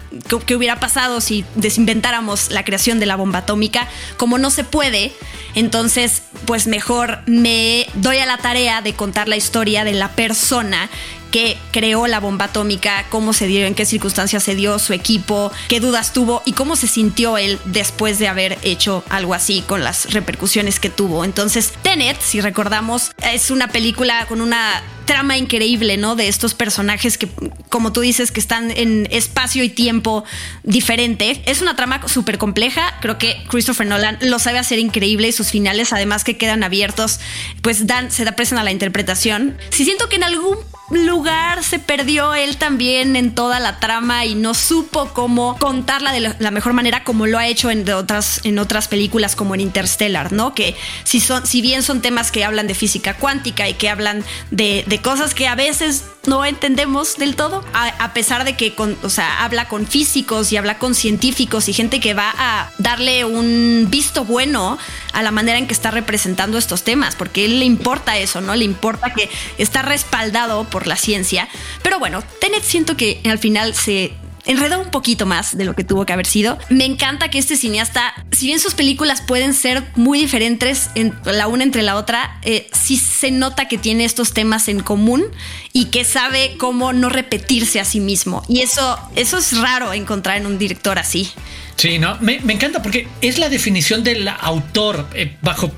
qué 0.46 0.56
hubiera 0.56 0.80
pasado 0.80 1.20
si 1.20 1.44
desinventáramos 1.54 2.50
la 2.50 2.64
creación 2.64 3.00
de 3.00 3.06
la 3.06 3.16
bomba 3.16 3.40
atómica. 3.40 3.88
Como 4.16 4.38
no 4.38 4.50
se 4.50 4.64
puede, 4.64 5.12
entonces, 5.54 6.21
pues 6.46 6.66
mejor 6.66 7.20
me 7.26 7.86
doy 7.94 8.18
a 8.18 8.26
la 8.26 8.38
tarea 8.38 8.82
de 8.82 8.94
contar 8.94 9.28
la 9.28 9.36
historia 9.36 9.84
de 9.84 9.92
la 9.92 10.08
persona 10.08 10.88
que 11.32 11.58
creó 11.72 12.06
la 12.06 12.20
bomba 12.20 12.44
atómica, 12.44 13.06
cómo 13.08 13.32
se 13.32 13.48
dio, 13.48 13.66
en 13.66 13.74
qué 13.74 13.84
circunstancias 13.84 14.44
se 14.44 14.54
dio, 14.54 14.78
su 14.78 14.92
equipo, 14.92 15.50
qué 15.68 15.80
dudas 15.80 16.12
tuvo 16.12 16.42
y 16.44 16.52
cómo 16.52 16.76
se 16.76 16.86
sintió 16.86 17.38
él 17.38 17.58
después 17.64 18.20
de 18.20 18.28
haber 18.28 18.58
hecho 18.62 19.02
algo 19.08 19.34
así 19.34 19.64
con 19.66 19.82
las 19.82 20.12
repercusiones 20.12 20.78
que 20.78 20.90
tuvo. 20.90 21.24
Entonces, 21.24 21.72
Tenet, 21.82 22.20
si 22.20 22.40
recordamos, 22.40 23.10
es 23.32 23.50
una 23.50 23.68
película 23.68 24.26
con 24.26 24.40
una 24.40 24.82
trama 25.06 25.36
increíble, 25.36 25.96
¿no? 25.96 26.14
De 26.16 26.28
estos 26.28 26.54
personajes 26.54 27.18
que, 27.18 27.28
como 27.68 27.92
tú 27.92 28.02
dices, 28.02 28.30
que 28.30 28.40
están 28.40 28.70
en 28.70 29.08
espacio 29.10 29.64
y 29.64 29.68
tiempo 29.68 30.24
diferente. 30.62 31.42
Es 31.46 31.60
una 31.60 31.74
trama 31.74 32.06
súper 32.06 32.38
compleja. 32.38 32.98
Creo 33.00 33.18
que 33.18 33.42
Christopher 33.48 33.86
Nolan 33.86 34.18
lo 34.20 34.38
sabe 34.38 34.58
hacer 34.58 34.78
increíble 34.78 35.28
y 35.28 35.32
sus 35.32 35.50
finales, 35.50 35.92
además 35.92 36.24
que 36.24 36.36
quedan 36.36 36.62
abiertos, 36.62 37.20
pues 37.62 37.86
dan, 37.86 38.10
se 38.10 38.24
da 38.24 38.32
presión 38.32 38.60
a 38.60 38.64
la 38.64 38.70
interpretación. 38.70 39.56
Si 39.70 39.84
siento 39.84 40.08
que 40.08 40.16
en 40.16 40.24
algún 40.24 40.58
lugar 40.92 41.64
se 41.64 41.78
perdió 41.78 42.34
él 42.34 42.56
también 42.56 43.16
en 43.16 43.34
toda 43.34 43.60
la 43.60 43.80
trama 43.80 44.24
y 44.24 44.34
no 44.34 44.54
supo 44.54 45.10
cómo 45.12 45.58
contarla 45.58 46.12
de 46.12 46.34
la 46.38 46.50
mejor 46.50 46.72
manera 46.72 47.04
como 47.04 47.26
lo 47.26 47.38
ha 47.38 47.46
hecho 47.46 47.70
en 47.70 47.88
otras, 47.90 48.40
en 48.44 48.58
otras 48.58 48.88
películas 48.88 49.36
como 49.36 49.54
en 49.54 49.60
Interstellar, 49.60 50.32
¿no? 50.32 50.54
Que 50.54 50.76
si, 51.04 51.20
son, 51.20 51.46
si 51.46 51.62
bien 51.62 51.82
son 51.82 52.02
temas 52.02 52.30
que 52.30 52.44
hablan 52.44 52.66
de 52.66 52.74
física 52.74 53.14
cuántica 53.14 53.68
y 53.68 53.74
que 53.74 53.88
hablan 53.88 54.24
de, 54.50 54.84
de 54.86 54.98
cosas 55.00 55.34
que 55.34 55.46
a 55.46 55.54
veces 55.54 56.04
no 56.26 56.44
entendemos 56.44 57.16
del 57.16 57.34
todo, 57.34 57.64
a, 57.72 58.14
pesar 58.14 58.44
de 58.44 58.56
que 58.56 58.74
con, 58.74 58.96
o 59.02 59.08
sea, 59.08 59.44
habla 59.44 59.66
con 59.68 59.86
físicos 59.86 60.52
y 60.52 60.56
habla 60.56 60.78
con 60.78 60.94
científicos 60.94 61.68
y 61.68 61.72
gente 61.72 62.00
que 62.00 62.14
va 62.14 62.32
a 62.36 62.70
darle 62.78 63.24
un 63.24 63.88
visto 63.90 64.24
bueno 64.24 64.78
a 65.12 65.22
la 65.22 65.30
manera 65.32 65.58
en 65.58 65.66
que 65.66 65.74
está 65.74 65.90
representando 65.90 66.58
estos 66.58 66.84
temas, 66.84 67.16
porque 67.16 67.44
él 67.44 67.58
le 67.58 67.64
importa 67.64 68.18
eso, 68.18 68.40
¿no? 68.40 68.54
Le 68.54 68.64
importa 68.64 69.12
que 69.12 69.28
está 69.58 69.82
respaldado 69.82 70.64
por 70.64 70.86
la 70.86 70.96
ciencia. 70.96 71.48
Pero 71.82 71.98
bueno, 71.98 72.22
Tenet 72.40 72.62
siento 72.62 72.96
que 72.96 73.20
al 73.24 73.38
final 73.38 73.74
se 73.74 74.12
enredó 74.46 74.80
un 74.80 74.90
poquito 74.90 75.26
más 75.26 75.56
de 75.56 75.64
lo 75.64 75.74
que 75.74 75.84
tuvo 75.84 76.06
que 76.06 76.12
haber 76.12 76.26
sido. 76.26 76.58
Me 76.68 76.84
encanta 76.84 77.30
que 77.30 77.38
este 77.38 77.56
cineasta, 77.56 78.14
si 78.32 78.46
bien 78.46 78.60
sus 78.60 78.74
películas 78.74 79.20
pueden 79.20 79.54
ser 79.54 79.82
muy 79.94 80.18
diferentes 80.18 80.90
en, 80.94 81.14
la 81.24 81.48
una 81.48 81.64
entre 81.64 81.82
la 81.82 81.96
otra, 81.96 82.38
eh, 82.42 82.68
sí 82.72 82.96
se 82.96 83.30
nota 83.30 83.68
que 83.68 83.78
tiene 83.78 84.04
estos 84.04 84.32
temas 84.32 84.68
en 84.68 84.80
común 84.80 85.24
y 85.72 85.86
que 85.86 86.04
sabe 86.04 86.56
cómo 86.58 86.92
no 86.92 87.08
repetirse 87.08 87.80
a 87.80 87.84
sí 87.84 88.00
mismo. 88.00 88.42
Y 88.48 88.60
eso, 88.60 88.98
eso 89.16 89.38
es 89.38 89.56
raro 89.58 89.92
encontrar 89.92 90.36
en 90.36 90.46
un 90.46 90.58
director 90.58 90.98
así. 90.98 91.30
Sí, 91.76 91.98
no, 91.98 92.16
me, 92.20 92.36
encanta 92.36 92.82
porque 92.82 93.08
es 93.20 93.38
la 93.38 93.48
definición 93.48 94.04
del 94.04 94.28
autor 94.28 95.08
eh, 95.14 95.36
bajo 95.40 95.68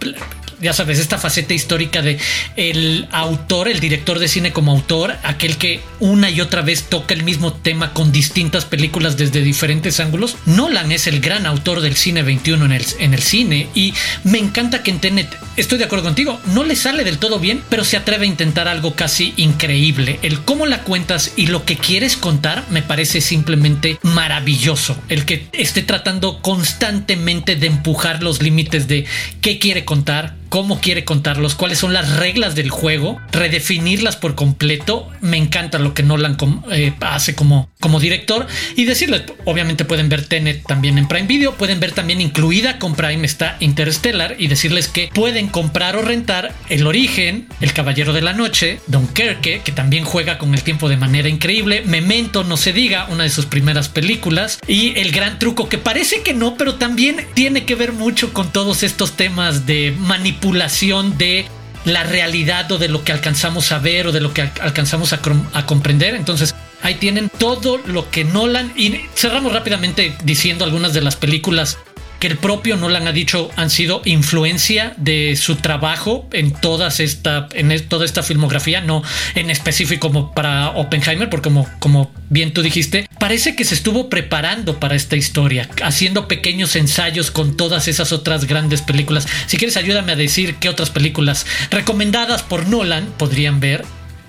ya 0.65 0.73
sabes, 0.73 0.99
esta 0.99 1.19
faceta 1.19 1.55
histórica 1.55 2.03
de 2.03 2.19
el 2.57 3.07
autor, 3.13 3.69
el 3.69 3.81
director 3.81 4.19
de 4.19 4.29
cine 4.29 4.53
como 4.53 4.73
autor, 4.73 5.15
aquel 5.23 5.59
que 5.59 5.81
una 6.01 6.31
y 6.31 6.41
otra 6.41 6.63
vez 6.63 6.85
toca 6.85 7.15
el 7.15 7.23
mismo 7.23 7.53
tema 7.53 7.93
con 7.93 8.11
distintas 8.11 8.65
películas 8.65 9.17
desde 9.17 9.43
diferentes 9.43 10.01
ángulos. 10.01 10.37
Nolan 10.47 10.91
es 10.91 11.07
el 11.07 11.21
gran 11.21 11.47
autor 11.47 11.83
del 11.83 11.97
cine 11.97 12.23
21 12.23 12.65
en 12.65 12.73
el, 12.73 12.85
en 12.99 13.15
el 13.15 13.23
cine 13.23 13.69
y 13.75 13.95
me 14.25 14.39
encanta 14.39 14.83
que 14.83 14.91
en 14.91 15.01
Tenet, 15.01 15.37
estoy 15.57 15.79
de 15.79 15.85
acuerdo 15.85 16.05
contigo, 16.05 16.41
no 16.47 16.65
le 16.65 16.77
sale 16.77 17.05
del 17.05 17.19
todo 17.19 17.39
bien, 17.39 17.63
pero 17.69 17.85
se 17.85 17.99
atreve 17.99 18.25
a 18.25 18.29
intentar 18.29 18.67
algo 18.67 18.95
casi 18.95 19.35
increíble. 19.37 20.19
El 20.23 20.41
cómo 20.41 20.67
la 20.67 20.83
cuentas 20.83 21.33
y 21.37 21.49
lo 21.49 21.65
que 21.65 21.77
quieres 21.77 22.17
contar 22.17 22.65
me 22.71 22.83
parece 22.83 23.21
simplemente 23.21 23.99
maravilloso. 24.03 24.97
El 25.09 25.27
que 25.27 25.47
esté 25.53 25.83
tratando 25.83 26.41
constantemente 26.41 27.57
de 27.57 27.67
empujar 27.67 28.23
los 28.23 28.43
límites 28.43 28.89
de 28.89 29.05
qué 29.41 29.59
quiere 29.59 29.85
contar, 29.85 30.37
cómo 30.55 30.79
quiere 30.81 31.05
contarlos, 31.05 31.57
cuáles 31.57 31.79
son 31.79 31.93
las 31.93 32.15
reglas 32.15 32.55
del 32.55 32.71
juego, 32.71 33.21
redefinirlas 33.33 34.15
por 34.15 34.37
completo. 34.37 35.09
Me 35.21 35.37
encanta 35.37 35.81
lo 35.81 35.95
que 35.95 36.05
Nolan 36.05 36.37
eh, 36.71 36.93
hace 37.01 37.35
como, 37.35 37.69
como 37.85 38.01
director 38.01 38.47
y 38.77 38.87
decirles, 38.87 39.25
obviamente 39.45 39.85
pueden 39.85 40.09
ver 40.09 40.25
Tenet 40.25 40.67
también 40.67 40.97
en 40.97 41.07
Prime 41.07 41.27
Video, 41.27 41.53
pueden 41.53 41.81
ver 41.81 41.93
también 41.93 42.23
incluida 42.23 42.79
con 42.79 42.95
Prime 42.95 43.27
está 43.27 43.59
Interstellar 43.61 44.37
y 44.39 44.47
decirles 44.47 44.89
que 44.89 45.11
pueden 45.13 45.49
comprar 45.49 45.95
o 45.95 46.01
rentar 46.01 46.55
El 46.71 46.87
Origen, 46.87 47.47
El 47.61 47.75
Caballero 47.75 48.15
de 48.15 48.23
la 48.23 48.33
Noche, 48.33 48.81
Dunkerque, 48.87 49.61
que 49.63 49.71
también 49.71 50.07
juega 50.07 50.39
con 50.39 50.55
el 50.55 50.63
tiempo 50.63 50.89
de 50.89 50.97
manera 50.97 51.29
increíble, 51.29 51.83
Memento, 51.85 52.43
no 52.43 52.57
se 52.57 52.73
diga, 52.73 53.07
una 53.11 53.25
de 53.25 53.29
sus 53.29 53.45
primeras 53.45 53.91
películas 53.91 54.61
y 54.67 54.99
El 54.99 55.13
Gran 55.13 55.39
Truco, 55.39 55.69
que 55.69 55.77
parece 55.77 56.23
que 56.23 56.33
no, 56.33 56.57
pero 56.57 56.77
también 56.77 57.27
tiene 57.35 57.67
que 57.67 57.75
ver 57.75 57.93
mucho 57.93 58.33
con 58.33 58.51
todos 58.51 58.83
estos 58.83 59.13
temas 59.13 59.67
de 59.67 59.95
manipulación 59.99 61.19
de 61.19 61.45
la 61.85 62.03
realidad 62.03 62.73
o 62.73 62.79
de 62.79 62.89
lo 62.89 63.05
que 63.05 63.13
alcanzamos 63.13 63.73
a 63.73 63.79
ver 63.79 64.07
o 64.07 64.13
de 64.13 64.21
lo 64.21 64.33
que 64.33 64.41
alcanzamos 64.41 65.13
a, 65.13 65.21
a, 65.53 65.67
comprender. 65.67 66.15
Entonces 66.15 66.55
ahí 66.85 66.95
tienen 66.97 67.31
todo 67.31 67.79
lo 67.79 68.11
que 68.11 68.25
Nolan 68.25 68.73
y 68.77 69.01
cerramos 69.17 69.53
rápidamente 69.53 70.15
diciendo 70.23 70.65
algunas 70.65 70.93
de 70.93 71.01
las 71.01 71.17
películas 71.17 71.79
que 72.21 72.29
el 72.29 72.37
propio 72.37 72.77
Nolan 72.77 73.09
ha 73.09 73.13
dicho 73.13 73.51
han 73.57 73.71
sido 73.71 74.03
influencia 74.05 74.95
de 74.97 75.35
su 75.37 75.57
trabajo 75.57 76.29
en 76.33 76.53
todas 76.53 77.01
esta, 77.01 77.49
en 77.53 77.89
toda 77.89 78.05
esta 78.05 78.23
filmografía, 78.23 78.81
no 78.81 79.03
en 79.35 79.51
específico 79.51 80.09
como 80.09 80.33
para 80.33 80.71
Oppenheimer, 80.71 81.29
porque 81.29 81.49
como, 81.49 81.69
como 81.81 82.13
bien 82.31 82.53
tú 82.53 82.63
dijiste, 82.63 83.09
parece 83.19 83.57
que 83.57 83.65
se 83.65 83.75
estuvo 83.75 84.09
preparando 84.09 84.79
para 84.79 84.95
esta 84.95 85.17
historia, 85.17 85.69
haciendo 85.83 86.29
pequeños 86.29 86.77
ensayos 86.77 87.31
con 87.31 87.57
todas 87.57 87.89
esas 87.89 88.13
otras 88.13 88.47
grandes 88.47 88.83
películas. 88.83 89.27
Si 89.47 89.57
quieres, 89.57 89.77
ayúdame 89.77 90.13
a 90.13 90.17
decir 90.17 90.57
qué 90.57 90.69
otras 90.69 90.91
películas 90.91 91.47
recomendadas 91.71 92.43
por 92.43 92.69
Nolan 92.69 93.07
podrían 93.19 93.61
ver 93.61 93.85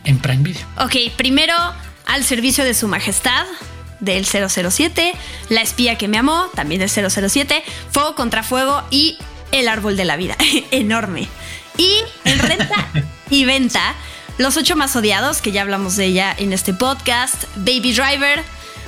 en 0.06 0.20
Prime 0.20 0.44
Video. 0.44 0.66
Ok, 0.78 0.96
primero 1.18 1.54
al 2.06 2.24
servicio 2.24 2.64
de 2.64 2.74
su 2.74 2.88
majestad, 2.88 3.46
del 4.00 4.26
007, 4.26 5.14
La 5.50 5.62
espía 5.62 5.98
que 5.98 6.08
me 6.08 6.18
amó, 6.18 6.50
también 6.56 6.80
del 6.80 6.90
007, 6.90 7.64
Fuego 7.92 8.16
contra 8.16 8.44
Fuego 8.44 8.84
y 8.90 9.18
El 9.52 9.68
árbol 9.68 9.98
de 9.98 10.06
la 10.06 10.18
vida, 10.18 10.36
enorme. 10.72 11.28
Y 11.78 12.00
en 12.24 12.40
renta 12.40 12.88
y 13.30 13.46
venta, 13.46 13.96
Los 14.38 14.58
ocho 14.58 14.76
más 14.76 14.96
odiados, 14.96 15.42
que 15.42 15.52
ya 15.52 15.62
hablamos 15.62 15.96
de 15.96 16.06
ella 16.06 16.36
en 16.38 16.54
este 16.54 16.74
podcast, 16.74 17.46
Baby 17.58 17.94
Driver, 17.94 18.44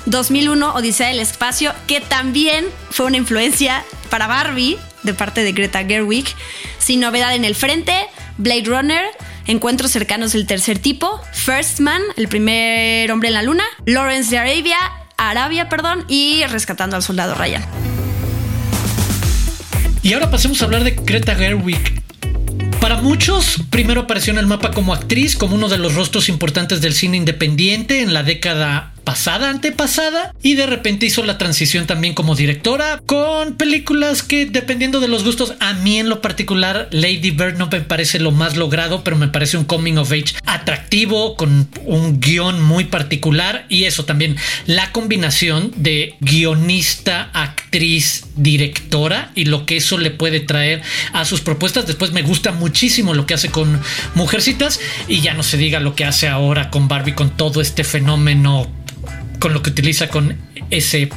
2001, 0.06 0.74
Odisea 0.74 1.10
del 1.10 1.20
Espacio, 1.20 1.74
que 1.86 2.00
también 2.00 2.66
fue 2.92 3.06
una 3.06 3.18
influencia 3.18 3.84
para 4.10 4.28
Barbie 4.28 4.78
de 5.04 5.14
parte 5.14 5.44
de 5.44 5.52
Greta 5.52 5.84
Gerwig, 5.86 6.28
Sin 6.80 7.00
novedad 7.00 7.36
en 7.36 7.46
el 7.46 7.56
frente, 7.56 8.08
Blade 8.38 8.64
Runner, 8.66 9.06
Encuentros 9.48 9.92
cercanos 9.92 10.34
del 10.34 10.46
tercer 10.46 10.78
tipo, 10.78 11.22
First 11.32 11.80
Man, 11.80 12.02
el 12.18 12.28
primer 12.28 13.10
hombre 13.12 13.30
en 13.30 13.34
la 13.34 13.44
luna, 13.44 13.64
Lawrence 13.86 14.30
de 14.30 14.38
Arabia, 14.40 14.78
Arabia, 15.18 15.70
perdón, 15.70 16.04
y 16.10 16.44
Rescatando 16.48 16.98
al 16.98 17.02
Soldado 17.02 17.34
Ryan. 17.34 17.64
Y 20.04 20.14
ahora 20.14 20.30
pasemos 20.30 20.62
a 20.62 20.66
hablar 20.66 20.84
de 20.84 20.92
Greta 20.92 21.34
Gerwig. 21.34 22.04
Para 22.82 23.02
muchos, 23.02 23.64
primero 23.70 24.02
apareció 24.02 24.34
en 24.34 24.40
el 24.40 24.48
mapa 24.48 24.72
como 24.72 24.94
actriz, 24.94 25.38
como 25.38 25.56
uno 25.56 25.70
de 25.70 25.78
los 25.78 25.96
rostros 25.96 26.28
importantes 26.28 26.82
del 26.82 26.94
cine 26.94 27.16
independiente 27.16 28.02
en 28.02 28.14
la 28.14 28.24
década 28.24 28.94
pasada, 29.08 29.50
antepasada, 29.50 30.36
y 30.44 30.56
de 30.56 30.66
repente 30.66 31.06
hizo 31.06 31.24
la 31.24 31.38
transición 31.38 31.88
también 31.88 32.14
como 32.14 32.36
directora 32.36 33.02
con 33.06 33.56
películas 33.56 34.22
que 34.22 34.46
dependiendo 34.46 35.00
de 35.00 35.08
los 35.08 35.24
gustos, 35.24 35.54
a 35.62 35.72
mí 35.76 35.98
en 35.98 36.10
lo 36.10 36.22
particular, 36.22 36.90
Lady 36.92 37.32
Bird 37.32 37.56
no 37.56 37.70
me 37.72 37.80
parece 37.80 38.20
lo 38.20 38.32
más 38.32 38.58
logrado, 38.58 39.06
pero 39.06 39.16
me 39.16 39.30
parece 39.30 39.56
un 39.56 39.64
coming 39.64 39.94
of 39.94 40.12
age 40.12 40.36
atractivo, 40.46 41.38
con 41.38 41.70
un 41.86 42.20
guion 42.20 42.62
muy 42.62 42.84
particular 42.84 43.66
y 43.70 43.86
eso 43.86 44.04
también, 44.04 44.36
la 44.66 44.92
combinación 44.92 45.72
de 45.78 46.16
guionista, 46.20 47.30
actriz, 47.32 48.26
directora 48.36 49.32
y 49.36 49.46
lo 49.46 49.66
que 49.66 49.78
eso 49.78 49.98
le 49.98 50.12
puede 50.12 50.42
traer 50.42 50.82
a 51.14 51.24
sus 51.24 51.40
propuestas. 51.40 51.88
Después 51.88 52.12
me 52.12 52.24
gusta 52.24 52.52
muchísimo 52.52 53.14
lo 53.14 53.26
que 53.26 53.36
hace 53.36 53.52
con 53.52 53.80
Mujercitas 54.16 54.82
y 55.08 55.22
ya 55.22 55.34
no 55.34 55.44
se 55.44 55.56
diga 55.56 55.80
lo 55.80 55.96
que 55.96 56.04
hace 56.04 56.28
ahora 56.28 56.70
con 56.70 56.90
Barbie, 56.90 57.16
con 57.16 57.30
todo 57.38 57.62
este 57.62 57.86
fenómeno 57.86 58.68
con 59.40 59.54
lo 59.54 59.62
que 59.62 59.70
utiliza 59.70 60.08
con 60.10 60.38
ese 60.70 61.10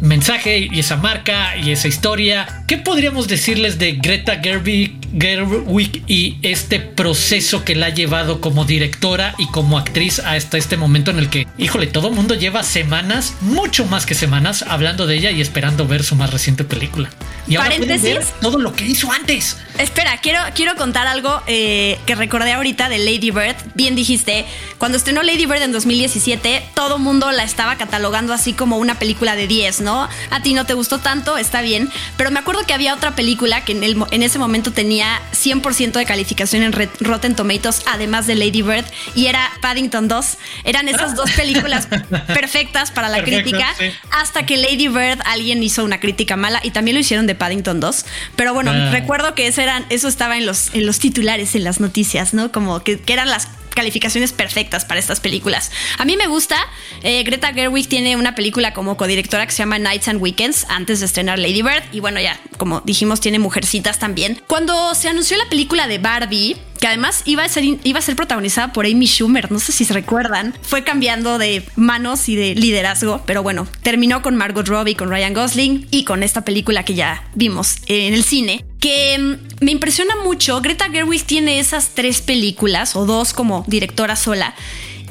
mensaje 0.00 0.68
y 0.70 0.78
esa 0.78 0.96
marca 0.96 1.56
y 1.56 1.70
esa 1.70 1.88
historia. 1.88 2.64
¿Qué 2.66 2.78
podríamos 2.78 3.28
decirles 3.28 3.78
de 3.78 3.92
Greta 3.92 4.40
Gerwig, 4.42 4.97
Gerwig 5.16 6.02
y 6.06 6.38
este 6.42 6.80
proceso 6.80 7.64
que 7.64 7.74
la 7.74 7.86
ha 7.86 7.90
llevado 7.90 8.40
como 8.40 8.64
directora 8.64 9.34
y 9.38 9.46
como 9.48 9.78
actriz 9.78 10.18
hasta 10.18 10.58
este 10.58 10.76
momento 10.76 11.10
en 11.10 11.18
el 11.18 11.30
que, 11.30 11.46
híjole, 11.56 11.86
todo 11.86 12.08
el 12.08 12.14
mundo 12.14 12.34
lleva 12.34 12.62
semanas, 12.62 13.34
mucho 13.40 13.86
más 13.86 14.06
que 14.06 14.14
semanas, 14.14 14.64
hablando 14.66 15.06
de 15.06 15.16
ella 15.16 15.30
y 15.30 15.40
esperando 15.40 15.86
ver 15.86 16.04
su 16.04 16.16
más 16.16 16.30
reciente 16.30 16.64
película? 16.64 17.10
Y 17.46 17.56
ahora 17.56 17.70
ver 17.78 18.24
todo 18.40 18.58
lo 18.58 18.74
que 18.74 18.84
hizo 18.84 19.10
antes. 19.10 19.56
Espera, 19.78 20.18
quiero, 20.18 20.40
quiero 20.54 20.74
contar 20.76 21.06
algo 21.06 21.40
eh, 21.46 21.98
que 22.04 22.14
recordé 22.14 22.52
ahorita 22.52 22.88
de 22.88 22.98
Lady 22.98 23.30
Bird. 23.30 23.56
Bien 23.74 23.94
dijiste, 23.94 24.44
cuando 24.76 24.98
estrenó 24.98 25.22
Lady 25.22 25.46
Bird 25.46 25.62
en 25.62 25.72
2017, 25.72 26.62
todo 26.74 26.98
mundo 26.98 27.30
la 27.32 27.44
estaba 27.44 27.76
catalogando 27.76 28.34
así 28.34 28.52
como 28.52 28.76
una 28.76 28.98
película 28.98 29.36
de 29.36 29.46
10, 29.46 29.80
¿no? 29.80 30.08
A 30.30 30.42
ti 30.42 30.52
no 30.52 30.66
te 30.66 30.74
gustó 30.74 30.98
tanto, 30.98 31.38
está 31.38 31.62
bien. 31.62 31.88
Pero 32.16 32.30
me 32.30 32.38
acuerdo 32.38 32.62
que 32.66 32.74
había 32.74 32.94
otra 32.94 33.14
película 33.14 33.64
que 33.64 33.72
en, 33.72 33.84
el, 33.84 33.96
en 34.10 34.22
ese 34.22 34.38
momento 34.38 34.72
tenía 34.72 34.97
100% 35.00 35.92
de 35.92 36.04
calificación 36.04 36.62
en 36.62 36.72
Rotten 37.00 37.34
Tomatoes, 37.34 37.82
además 37.86 38.26
de 38.26 38.34
Lady 38.34 38.62
Bird, 38.62 38.84
y 39.14 39.26
era 39.26 39.50
Paddington 39.60 40.08
2. 40.08 40.38
Eran 40.64 40.88
esas 40.88 41.14
dos 41.14 41.30
películas 41.32 41.86
perfectas 42.26 42.90
para 42.90 43.08
la 43.08 43.22
crítica, 43.22 43.66
hasta 44.10 44.46
que 44.46 44.56
Lady 44.56 44.88
Bird 44.88 45.20
alguien 45.24 45.62
hizo 45.62 45.84
una 45.84 46.00
crítica 46.00 46.36
mala 46.36 46.60
y 46.62 46.70
también 46.70 46.94
lo 46.94 47.00
hicieron 47.00 47.26
de 47.26 47.34
Paddington 47.34 47.80
2. 47.80 48.04
Pero 48.36 48.54
bueno, 48.54 48.72
ah. 48.72 48.90
recuerdo 48.90 49.34
que 49.34 49.46
eso, 49.46 49.60
eran, 49.60 49.84
eso 49.90 50.08
estaba 50.08 50.36
en 50.36 50.46
los, 50.46 50.74
en 50.74 50.86
los 50.86 50.98
titulares, 50.98 51.54
en 51.54 51.64
las 51.64 51.80
noticias, 51.80 52.34
¿no? 52.34 52.52
Como 52.52 52.82
que, 52.82 52.98
que 52.98 53.12
eran 53.12 53.28
las 53.28 53.48
calificaciones 53.78 54.32
perfectas 54.32 54.84
para 54.84 54.98
estas 54.98 55.20
películas. 55.20 55.70
A 55.98 56.04
mí 56.04 56.16
me 56.16 56.26
gusta. 56.26 56.56
Eh, 57.04 57.22
Greta 57.22 57.52
Gerwig 57.52 57.88
tiene 57.88 58.16
una 58.16 58.34
película 58.34 58.72
como 58.74 58.96
codirectora 58.96 59.46
que 59.46 59.52
se 59.52 59.58
llama 59.58 59.78
Nights 59.78 60.08
and 60.08 60.20
Weekends 60.20 60.66
antes 60.68 60.98
de 60.98 61.06
estrenar 61.06 61.38
Lady 61.38 61.62
Bird. 61.62 61.84
Y 61.92 62.00
bueno, 62.00 62.20
ya, 62.20 62.40
como 62.56 62.80
dijimos, 62.80 63.20
tiene 63.20 63.38
mujercitas 63.38 64.00
también. 64.00 64.42
Cuando 64.48 64.96
se 64.96 65.08
anunció 65.08 65.36
la 65.36 65.48
película 65.48 65.86
de 65.86 65.98
Barbie, 65.98 66.56
que 66.78 66.86
además 66.86 67.22
iba 67.24 67.44
a 67.44 67.48
ser, 67.48 67.64
iba 67.64 67.98
a 67.98 68.02
ser 68.02 68.16
protagonizada 68.16 68.72
por 68.72 68.86
Amy 68.86 69.06
Schumer, 69.06 69.50
no 69.50 69.58
sé 69.58 69.72
si 69.72 69.84
se 69.84 69.94
recuerdan, 69.94 70.54
fue 70.62 70.84
cambiando 70.84 71.38
de 71.38 71.64
manos 71.76 72.28
y 72.28 72.36
de 72.36 72.54
liderazgo, 72.54 73.22
pero 73.26 73.42
bueno, 73.42 73.66
terminó 73.82 74.22
con 74.22 74.36
Margot 74.36 74.66
Robbie, 74.66 74.96
con 74.96 75.10
Ryan 75.10 75.34
Gosling 75.34 75.86
y 75.90 76.04
con 76.04 76.22
esta 76.22 76.42
película 76.42 76.84
que 76.84 76.94
ya 76.94 77.24
vimos 77.34 77.76
en 77.86 78.14
el 78.14 78.24
cine, 78.24 78.64
que 78.80 79.18
mm, 79.18 79.64
me 79.64 79.72
impresiona 79.72 80.14
mucho. 80.22 80.60
Greta 80.60 80.90
Gerwig 80.90 81.24
tiene 81.24 81.58
esas 81.58 81.90
tres 81.94 82.20
películas 82.20 82.96
o 82.96 83.06
dos 83.06 83.32
como 83.32 83.64
directora 83.66 84.16
sola 84.16 84.54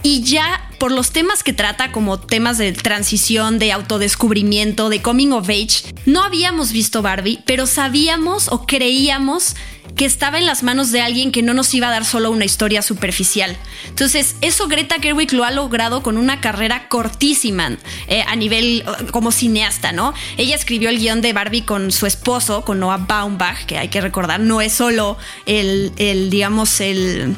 y 0.07 0.23
ya 0.23 0.61
por 0.79 0.93
los 0.93 1.11
temas 1.11 1.43
que 1.43 1.51
trata, 1.51 1.91
como 1.91 2.17
temas 2.17 2.57
de 2.57 2.71
transición, 2.71 3.59
de 3.59 3.73
autodescubrimiento, 3.73 4.87
de 4.87 5.01
coming 5.01 5.31
of 5.33 5.49
age, 5.49 5.93
no 6.05 6.23
habíamos 6.23 6.71
visto 6.71 7.01
Barbie, 7.01 7.43
pero 7.45 7.67
sabíamos 7.67 8.47
o 8.47 8.65
creíamos 8.65 9.57
que 9.97 10.05
estaba 10.05 10.37
en 10.37 10.45
las 10.45 10.63
manos 10.63 10.93
de 10.93 11.01
alguien 11.01 11.33
que 11.33 11.41
no 11.41 11.53
nos 11.53 11.73
iba 11.73 11.89
a 11.89 11.91
dar 11.91 12.05
solo 12.05 12.31
una 12.31 12.45
historia 12.45 12.81
superficial. 12.81 13.57
Entonces, 13.89 14.37
eso 14.39 14.69
Greta 14.69 14.95
Gerwig 15.01 15.33
lo 15.33 15.43
ha 15.43 15.51
logrado 15.51 16.01
con 16.03 16.17
una 16.17 16.39
carrera 16.39 16.87
cortísima 16.87 17.75
eh, 18.07 18.23
a 18.25 18.35
nivel 18.37 18.85
eh, 18.87 19.07
como 19.11 19.33
cineasta, 19.33 19.91
¿no? 19.91 20.13
Ella 20.37 20.55
escribió 20.55 20.87
el 20.87 20.99
guion 20.99 21.19
de 21.19 21.33
Barbie 21.33 21.63
con 21.63 21.91
su 21.91 22.05
esposo, 22.05 22.63
con 22.63 22.79
Noah 22.79 23.05
Baumbach, 23.05 23.65
que 23.65 23.77
hay 23.77 23.89
que 23.89 23.99
recordar, 23.99 24.39
no 24.39 24.61
es 24.61 24.71
solo 24.71 25.17
el, 25.45 25.91
el 25.97 26.29
digamos, 26.29 26.79
el 26.79 27.35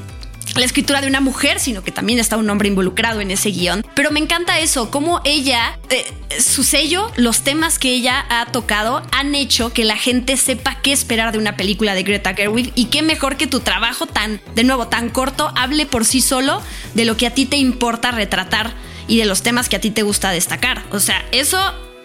la 0.55 0.65
escritura 0.65 1.01
de 1.01 1.07
una 1.07 1.21
mujer, 1.21 1.59
sino 1.59 1.83
que 1.83 1.91
también 1.91 2.19
está 2.19 2.38
un 2.38 2.49
hombre 2.49 2.67
involucrado 2.67 3.21
en 3.21 3.31
ese 3.31 3.51
guion. 3.51 3.85
Pero 3.93 4.12
me 4.12 4.19
encanta 4.19 4.59
eso, 4.59 4.91
cómo 4.91 5.21
ella, 5.23 5.79
eh, 5.89 6.05
su 6.39 6.63
sello, 6.63 7.12
los 7.15 7.41
temas 7.41 7.79
que 7.79 7.89
ella 7.91 8.25
ha 8.29 8.45
tocado 8.47 9.03
han 9.12 9.35
hecho 9.35 9.71
que 9.73 9.85
la 9.85 9.97
gente 9.97 10.38
sepa 10.38 10.79
qué 10.81 10.91
esperar 10.91 11.31
de 11.31 11.38
una 11.38 11.55
película 11.55 11.93
de 11.93 12.03
Greta 12.03 12.33
Gerwig 12.33 12.71
y 12.75 12.85
qué 12.85 13.01
mejor 13.01 13.38
que 13.38 13.47
tu 13.47 13.59
trabajo 13.59 14.05
tan, 14.05 14.41
de 14.55 14.63
nuevo, 14.63 14.88
tan 14.88 15.09
corto, 15.09 15.51
hable 15.55 15.85
por 15.85 16.05
sí 16.05 16.21
solo 16.21 16.62
de 16.93 17.05
lo 17.05 17.17
que 17.17 17.27
a 17.27 17.33
ti 17.33 17.45
te 17.45 17.57
importa 17.57 18.12
retratar 18.12 18.73
y 19.07 19.17
de 19.17 19.25
los 19.25 19.41
temas 19.41 19.69
que 19.69 19.75
a 19.75 19.81
ti 19.81 19.91
te 19.91 20.03
gusta 20.03 20.31
destacar. 20.31 20.83
O 20.91 20.99
sea, 20.99 21.25
eso 21.31 21.57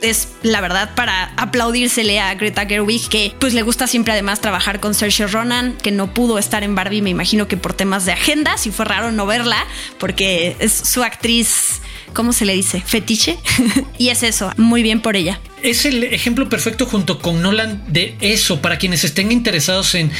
es 0.04 0.28
la 0.42 0.60
verdad 0.60 0.94
para 0.94 1.32
aplaudírsele 1.36 2.20
a 2.20 2.34
Greta 2.34 2.66
Gerwig, 2.66 3.08
que 3.08 3.34
pues 3.38 3.54
le 3.54 3.62
gusta 3.62 3.86
siempre 3.86 4.12
además 4.12 4.40
trabajar 4.40 4.80
con 4.80 4.94
Saoirse 4.94 5.26
Ronan, 5.26 5.76
que 5.82 5.90
no 5.90 6.12
pudo 6.12 6.38
estar 6.38 6.62
en 6.62 6.74
Barbie, 6.74 7.02
me 7.02 7.10
imagino 7.10 7.48
que 7.48 7.56
por 7.56 7.74
temas 7.74 8.04
de 8.04 8.12
agenda, 8.12 8.56
si 8.58 8.70
fue 8.70 8.84
raro 8.84 9.12
no 9.12 9.26
verla, 9.26 9.64
porque 9.98 10.56
es 10.58 10.72
su 10.72 11.02
actriz, 11.02 11.80
¿cómo 12.12 12.32
se 12.32 12.44
le 12.44 12.54
dice? 12.54 12.80
Fetiche. 12.80 13.38
y 13.98 14.10
es 14.10 14.22
eso, 14.22 14.52
muy 14.56 14.82
bien 14.82 15.00
por 15.00 15.16
ella 15.16 15.40
es 15.64 15.86
el 15.86 16.04
ejemplo 16.04 16.50
perfecto 16.50 16.84
junto 16.84 17.18
con 17.18 17.40
Nolan 17.40 17.82
de 17.88 18.16
eso, 18.20 18.60
para 18.60 18.76
quienes 18.76 19.02
estén 19.02 19.32
interesados 19.32 19.94
en 19.94 20.10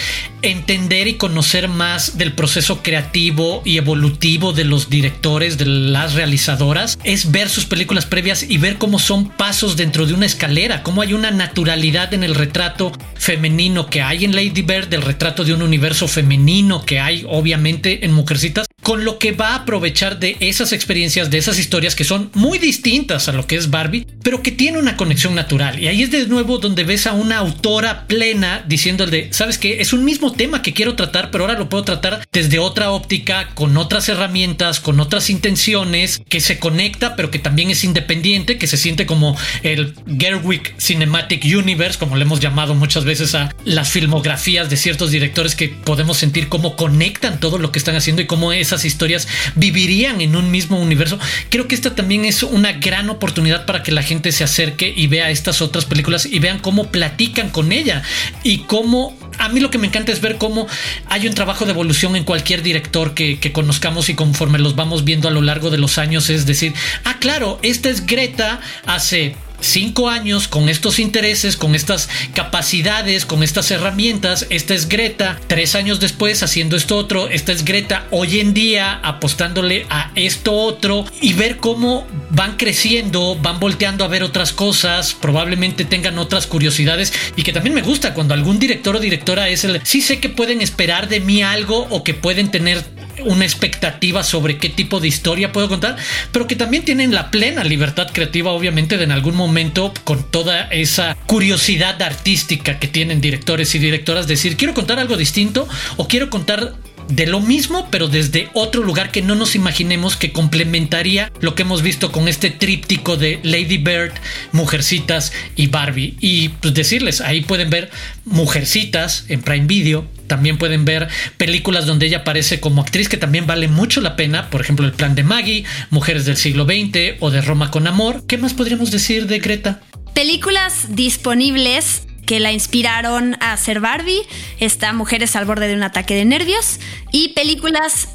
entender 0.40 1.07
y 1.07 1.14
conocer 1.14 1.68
más 1.68 2.16
del 2.16 2.33
proceso 2.33 2.83
creativo 2.83 3.61
y 3.62 3.76
evolutivo 3.76 4.54
de 4.54 4.64
los 4.64 4.88
directores, 4.88 5.59
de 5.59 5.66
las 5.66 6.14
realizadoras, 6.14 6.98
es 7.04 7.30
ver 7.30 7.50
sus 7.50 7.66
películas 7.66 8.07
previas 8.07 8.42
y 8.42 8.57
ver 8.57 8.78
cómo 8.78 8.98
son 8.98 9.28
pasos 9.28 9.76
dentro 9.76 10.07
de 10.07 10.14
una 10.14 10.24
escalera, 10.24 10.83
cómo 10.83 11.02
hay 11.02 11.12
una 11.12 11.30
naturalidad 11.30 12.14
en 12.14 12.24
el 12.24 12.35
retrato 12.35 12.92
femenino 13.14 13.87
que 13.90 14.00
hay 14.00 14.24
en 14.24 14.35
Lady 14.35 14.62
Bird, 14.62 14.88
del 14.88 15.02
retrato 15.02 15.44
de 15.44 15.52
un 15.52 15.61
universo 15.61 16.09
femenino 16.09 16.87
que 16.87 17.00
hay 17.00 17.26
obviamente 17.28 18.07
en 18.07 18.12
Mujercitas, 18.12 18.66
con 18.83 19.04
lo 19.04 19.18
que 19.18 19.33
va 19.33 19.48
a 19.48 19.54
aprovechar 19.57 20.18
de 20.18 20.37
esas 20.40 20.72
experiencias, 20.72 21.30
de 21.30 21.38
esas 21.38 21.59
historias 21.59 21.94
que 21.94 22.04
son 22.04 22.30
muy 22.35 22.59
distintas 22.59 23.28
a 23.28 23.33
lo 23.33 23.46
que 23.46 23.57
es 23.57 23.70
Barbie, 23.70 24.07
pero 24.22 24.42
que 24.42 24.52
tiene 24.52 24.78
una 24.78 24.96
conexión 24.96 25.34
natural. 25.35 25.79
Y 25.79 25.88
ahí 25.88 26.03
es 26.03 26.11
de 26.11 26.27
nuevo 26.27 26.59
donde 26.59 26.85
ves 26.85 27.07
a 27.07 27.12
una 27.12 27.38
autora 27.38 28.07
plena 28.07 28.64
de, 28.66 29.29
¿sabes 29.31 29.59
qué? 29.59 29.81
Es 29.81 29.92
un 29.92 30.05
mismo 30.05 30.33
tema 30.33 30.62
que 30.62 30.73
quiero 30.73 30.94
tratar, 30.94 31.31
pero 31.31 31.44
ahora 31.44 31.59
lo 31.59 31.68
puedo 31.68 31.85
tratar 31.85 32.27
desde 32.33 32.59
otra 32.59 32.90
óptica, 32.90 33.49
con 33.55 33.77
otras 33.77 34.09
herramientas, 34.09 34.81
con 34.81 35.01
otras 35.01 35.31
intenciones, 35.31 36.23
que 36.29 36.40
se 36.40 36.59
conecta, 36.59 37.16
pero 37.16 37.31
que 37.31 37.38
también 37.38 37.70
es 37.70 37.85
independiente, 37.85 38.59
que 38.59 38.66
se 38.66 38.77
siente 38.77 39.07
como 39.07 39.37
el 39.62 39.94
Gerwig 40.18 40.75
Cinematic 40.79 41.44
Universe, 41.44 41.99
como 41.99 42.16
le 42.16 42.23
hemos 42.23 42.40
llamado 42.40 42.75
muchas 42.75 43.05
veces 43.05 43.35
a 43.35 43.55
las 43.64 43.90
filmografías 43.90 44.70
de 44.70 44.77
ciertos 44.77 45.11
directores 45.11 45.55
que 45.55 45.68
podemos 45.68 46.18
sentir 46.18 46.49
cómo 46.49 46.77
conectan 46.77 47.40
todo 47.40 47.59
lo 47.59 47.73
que 47.73 47.79
están 47.79 47.97
haciendo 47.97 48.23
y 48.23 48.27
cómo 48.27 48.53
esas 48.53 48.85
historias 48.85 49.29
vivirían 49.55 50.20
en 50.20 50.37
un 50.37 50.51
mismo 50.51 50.79
universo. 50.79 51.18
Creo 51.49 51.68
que 51.68 51.75
esta 51.75 51.94
también 51.94 52.25
es 52.25 52.42
una 52.42 52.73
gran 52.73 53.11
oportunidad 53.11 53.66
para 53.66 53.83
que 53.83 53.92
la 53.92 54.03
gente 54.03 54.33
se 54.33 54.44
acerque 54.44 54.92
y 54.94 55.07
vea 55.07 55.23
estas 55.30 55.62
otras 55.62 55.84
películas 55.84 56.26
y 56.26 56.38
vean 56.38 56.58
cómo 56.58 56.90
platican 56.90 57.50
con 57.50 57.72
ella. 57.72 58.02
Y 58.42 58.58
cómo 58.58 59.16
a 59.38 59.48
mí 59.48 59.60
lo 59.60 59.70
que 59.70 59.78
me 59.78 59.87
encanta 59.87 60.12
es 60.12 60.20
ver 60.20 60.38
cómo 60.38 60.66
hay 61.08 61.26
un 61.26 61.34
trabajo 61.34 61.64
de 61.64 61.72
evolución 61.72 62.16
en 62.16 62.24
cualquier 62.24 62.62
director 62.62 63.14
que, 63.14 63.38
que, 63.38 63.52
conozcamos 63.52 64.08
y 64.08 64.14
conforme 64.14 64.58
los 64.58 64.76
vamos 64.76 65.04
viendo 65.04 65.28
a 65.28 65.30
lo 65.30 65.42
largo 65.42 65.70
de 65.70 65.78
los 65.78 65.98
años 65.98 66.30
es 66.30 66.46
decir, 66.46 66.74
ah 67.04 67.16
claro, 67.18 67.58
esta 67.62 67.88
es 67.88 68.06
Greta 68.06 68.60
hace 68.87 69.37
cinco 69.64 70.09
años 70.09 70.48
con 70.48 70.68
estos 70.68 70.98
intereses, 70.98 71.57
con 71.57 71.74
estas 71.74 72.09
capacidades, 72.35 73.27
con 73.27 73.42
estas 73.42 73.70
herramientas. 73.70 74.46
Esta 74.50 74.74
es 74.74 74.88
Greta, 74.88 75.40
tres 75.46 75.74
años 75.74 76.00
después 76.00 76.42
haciendo 76.42 76.77
esto 76.77 76.96
otro. 76.96 77.29
Esta 77.29 77.53
es 77.53 77.64
Greta 77.64 78.07
hoy 78.11 78.40
en 78.40 78.55
día 78.55 79.00
apostándole 79.03 79.87
a 79.90 80.11
esto 80.14 80.53
otro 80.53 81.05
y 81.20 81.33
ver 81.33 81.57
cómo 81.57 82.07
van 82.31 82.57
creciendo, 82.57 83.37
van 83.40 83.61
volteando 83.61 84.05
a 84.05 84.09
ver 84.09 84.22
otras 84.22 84.53
cosas, 84.53 85.14
probablemente 85.14 85.85
tengan 85.85 86.18
otras 86.18 86.46
curiosidades 86.46 87.12
y 87.37 87.42
que 87.42 87.53
también 87.53 87.74
me 87.74 87.83
gusta 87.83 88.14
cuando 88.14 88.35
algún 88.35 88.59
director 88.59 88.96
o 88.96 89.00
directora 89.00 89.48
es 89.48 89.64
el, 89.64 89.81
sí 89.85 90.00
sé 90.00 90.20
que 90.20 90.29
pueden 90.29 90.61
esperar 90.61 91.09
de 91.09 91.20
mí 91.20 91.42
algo 91.42 91.87
o 91.90 92.05
que 92.05 92.14
pueden 92.14 92.50
tener 92.50 92.85
una 93.24 93.44
expectativa 93.44 94.22
sobre 94.22 94.59
qué 94.59 94.68
tipo 94.68 95.00
de 95.00 95.09
historia 95.09 95.53
puedo 95.53 95.68
contar, 95.68 95.96
pero 96.33 96.46
que 96.46 96.57
también 96.57 96.85
tienen 96.85 97.14
la 97.14 97.31
plena 97.31 97.64
libertad 97.64 98.09
creativa, 98.12 98.53
obviamente, 98.53 98.96
de 98.96 99.05
en 99.05 99.12
algún 99.12 99.37
momento, 99.37 99.92
con 100.03 100.24
toda 100.31 100.62
esa 100.68 101.14
curiosidad 101.27 102.00
artística 102.03 102.79
que 102.79 102.88
tienen 102.88 103.20
directores 103.20 103.74
y 103.74 103.79
directoras, 103.79 104.27
decir, 104.27 104.57
quiero 104.57 104.74
contar 104.74 104.98
algo 104.98 105.16
distinto 105.16 105.68
o 105.96 106.09
quiero 106.09 106.31
contar 106.31 106.74
de 107.09 107.27
lo 107.27 107.40
mismo, 107.40 107.88
pero 107.90 108.09
desde 108.09 108.48
otro 108.55 108.83
lugar 108.83 109.11
que 109.11 109.22
no 109.22 109.35
nos 109.35 109.55
imaginemos 109.55 110.16
que 110.16 110.33
complementaría 110.33 111.31
lo 111.40 111.55
que 111.55 111.62
hemos 111.62 111.83
visto 111.83 112.11
con 112.12 112.29
este 112.29 112.50
tríptico 112.50 113.16
de 113.16 113.40
Lady 113.42 113.79
Bird, 113.79 114.12
Mujercitas 114.53 115.33
y 115.55 115.66
Barbie. 115.66 116.16
Y 116.20 116.48
pues 116.48 116.74
decirles, 116.74 117.20
ahí 117.20 117.42
pueden 117.42 117.70
ver 117.70 117.90
Mujercitas 118.24 119.27
en 119.29 119.42
Prime 119.42 119.66
Video. 119.66 120.07
También 120.26 120.58
pueden 120.58 120.84
ver 120.84 121.08
películas 121.37 121.87
donde 121.87 122.06
ella 122.06 122.18
aparece 122.18 122.60
como 122.60 122.82
actriz 122.82 123.08
que 123.08 123.16
también 123.16 123.46
vale 123.46 123.68
mucho 123.68 124.00
la 124.00 124.16
pena. 124.16 124.50
Por 124.50 124.60
ejemplo, 124.60 124.87
El 124.87 124.92
plan 124.92 125.14
de 125.14 125.22
Maggie, 125.22 125.64
Mujeres 125.90 126.24
del 126.24 126.37
siglo 126.37 126.64
XX 126.64 127.20
o 127.20 127.30
de 127.30 127.40
Roma 127.40 127.70
con 127.70 127.87
Amor. 127.87 128.24
¿Qué 128.26 128.38
más 128.38 128.54
podríamos 128.54 128.90
decir 128.90 129.26
de 129.26 129.38
Greta? 129.38 129.80
Películas 130.14 130.87
disponibles 130.90 132.02
que 132.26 132.40
la 132.40 132.52
inspiraron 132.52 133.37
a 133.40 133.56
ser 133.56 133.80
Barbie, 133.80 134.22
está 134.60 134.92
Mujeres 134.92 135.37
al 135.37 135.44
borde 135.44 135.68
de 135.68 135.74
un 135.74 135.82
ataque 135.82 136.14
de 136.14 136.24
nervios 136.24 136.80
y 137.12 137.30
películas 137.30 138.08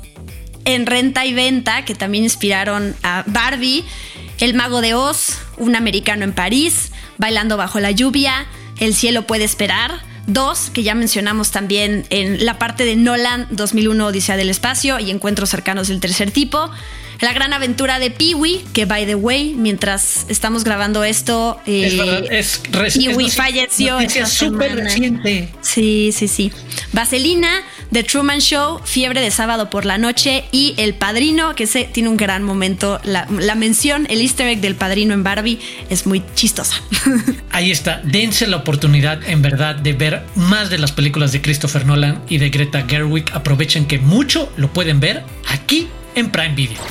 en 0.65 0.85
renta 0.85 1.25
y 1.25 1.33
venta 1.33 1.85
que 1.85 1.95
también 1.95 2.23
inspiraron 2.23 2.95
a 3.03 3.23
Barbie, 3.27 3.83
El 4.39 4.53
mago 4.53 4.81
de 4.81 4.93
Oz, 4.93 5.39
Un 5.57 5.75
americano 5.75 6.23
en 6.23 6.33
París, 6.33 6.91
Bailando 7.17 7.57
bajo 7.57 7.79
la 7.79 7.91
lluvia, 7.91 8.47
El 8.79 8.93
cielo 8.93 9.27
puede 9.27 9.43
esperar, 9.43 10.01
dos 10.33 10.69
que 10.69 10.83
ya 10.83 10.95
mencionamos 10.95 11.51
también 11.51 12.05
en 12.09 12.45
la 12.45 12.57
parte 12.57 12.85
de 12.85 12.95
Nolan 12.95 13.47
2001 13.51 14.07
Odisea 14.07 14.37
del 14.37 14.49
espacio 14.49 14.99
y 14.99 15.11
Encuentros 15.11 15.49
cercanos 15.49 15.87
del 15.87 15.99
tercer 15.99 16.31
tipo. 16.31 16.71
La 17.21 17.33
gran 17.33 17.51
aventura 17.51 17.99
de 17.99 18.11
Peewee, 18.11 18.63
que 18.71 18.85
by 18.85 19.05
the 19.05 19.15
way, 19.15 19.53
mientras 19.53 20.25
estamos 20.29 20.63
grabando 20.63 21.03
esto, 21.03 21.59
eh, 21.65 22.27
es 22.31 22.61
Peewee 22.71 23.29
falleció. 23.29 23.99
Es 23.99 24.29
súper 24.29 24.75
reciente. 24.75 25.49
Sí, 25.59 26.11
sí, 26.13 26.29
sí. 26.29 26.53
Vaselina, 26.93 27.61
The 27.91 28.03
Truman 28.03 28.39
Show, 28.39 28.81
Fiebre 28.83 29.19
de 29.19 29.31
sábado 29.31 29.69
por 29.69 29.85
la 29.85 29.97
noche 29.97 30.45
y 30.51 30.75
El 30.77 30.93
Padrino, 30.93 31.55
que 31.55 31.65
se, 31.65 31.85
tiene 31.85 32.09
un 32.09 32.17
gran 32.17 32.43
momento. 32.43 32.99
La, 33.03 33.27
la 33.29 33.55
mención, 33.55 34.05
el 34.09 34.21
easter 34.21 34.47
egg 34.47 34.61
del 34.61 34.75
Padrino 34.75 35.13
en 35.13 35.23
Barbie 35.23 35.59
es 35.89 36.05
muy 36.05 36.23
chistosa. 36.35 36.75
Ahí 37.51 37.71
está, 37.71 38.01
dense 38.03 38.45
la 38.45 38.57
oportunidad 38.57 39.27
en 39.27 39.41
verdad 39.41 39.75
de 39.75 39.93
ver 39.93 40.23
más 40.35 40.69
de 40.69 40.77
las 40.77 40.91
películas 40.91 41.31
de 41.31 41.41
Christopher 41.41 41.85
Nolan 41.85 42.21
y 42.29 42.37
de 42.37 42.49
Greta 42.49 42.85
Gerwig. 42.87 43.25
Aprovechen 43.33 43.85
que 43.85 43.97
mucho 43.97 44.51
lo 44.57 44.71
pueden 44.71 44.99
ver 44.99 45.23
aquí 45.47 45.87
en 46.15 46.29
Prime 46.29 46.53
Video. 46.55 46.81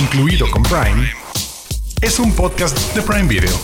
Incluido 0.00 0.50
con 0.50 0.62
Prime, 0.64 1.10
es 2.00 2.18
un 2.18 2.34
podcast 2.34 2.76
de 2.94 3.02
Prime 3.02 3.28
Video. 3.28 3.60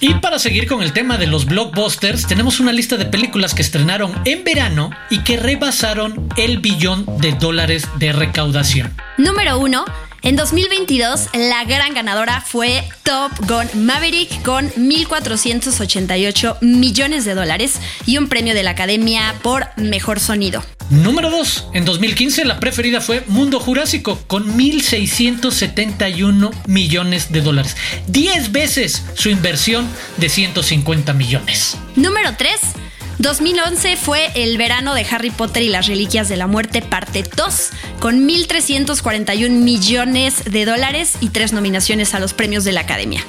Y 0.00 0.14
para 0.14 0.38
seguir 0.38 0.66
con 0.66 0.82
el 0.82 0.92
tema 0.92 1.16
de 1.18 1.26
los 1.26 1.46
blockbusters, 1.46 2.26
tenemos 2.26 2.60
una 2.60 2.72
lista 2.72 2.96
de 2.96 3.06
películas 3.06 3.54
que 3.54 3.62
estrenaron 3.62 4.12
en 4.24 4.44
verano 4.44 4.90
y 5.10 5.20
que 5.20 5.36
rebasaron 5.36 6.28
el 6.36 6.58
billón 6.58 7.06
de 7.18 7.32
dólares 7.32 7.88
de 7.98 8.12
recaudación. 8.12 8.94
Número 9.18 9.58
1 9.58 9.84
En 10.26 10.34
2022, 10.34 11.28
la 11.34 11.62
gran 11.62 11.94
ganadora 11.94 12.40
fue 12.40 12.82
Top 13.04 13.30
Gun 13.46 13.86
Maverick 13.86 14.42
con 14.42 14.68
1.488 14.72 16.60
millones 16.62 17.24
de 17.24 17.36
dólares 17.36 17.80
y 18.06 18.18
un 18.18 18.26
premio 18.28 18.52
de 18.52 18.64
la 18.64 18.72
Academia 18.72 19.36
por 19.44 19.68
Mejor 19.76 20.18
Sonido. 20.18 20.64
Número 20.90 21.30
2. 21.30 21.68
En 21.74 21.84
2015 21.84 22.44
la 22.44 22.58
preferida 22.58 23.00
fue 23.00 23.22
Mundo 23.28 23.60
Jurásico 23.60 24.18
con 24.26 24.58
1.671 24.58 26.50
millones 26.66 27.30
de 27.30 27.40
dólares. 27.40 27.76
10 28.08 28.50
veces 28.50 29.04
su 29.14 29.28
inversión 29.28 29.88
de 30.16 30.28
150 30.28 31.12
millones. 31.12 31.78
Número 31.94 32.34
3. 32.36 32.85
2011 33.18 33.96
fue 33.96 34.30
el 34.34 34.58
verano 34.58 34.94
de 34.94 35.06
Harry 35.10 35.30
Potter 35.30 35.62
y 35.62 35.68
las 35.68 35.86
Reliquias 35.86 36.28
de 36.28 36.36
la 36.36 36.46
Muerte, 36.46 36.82
parte 36.82 37.24
2, 37.36 37.70
con 37.98 38.28
1.341 38.28 39.50
millones 39.50 40.44
de 40.44 40.64
dólares 40.64 41.16
y 41.20 41.30
tres 41.30 41.52
nominaciones 41.52 42.14
a 42.14 42.20
los 42.20 42.34
premios 42.34 42.64
de 42.64 42.72
la 42.72 42.82
Academia. 42.82 43.24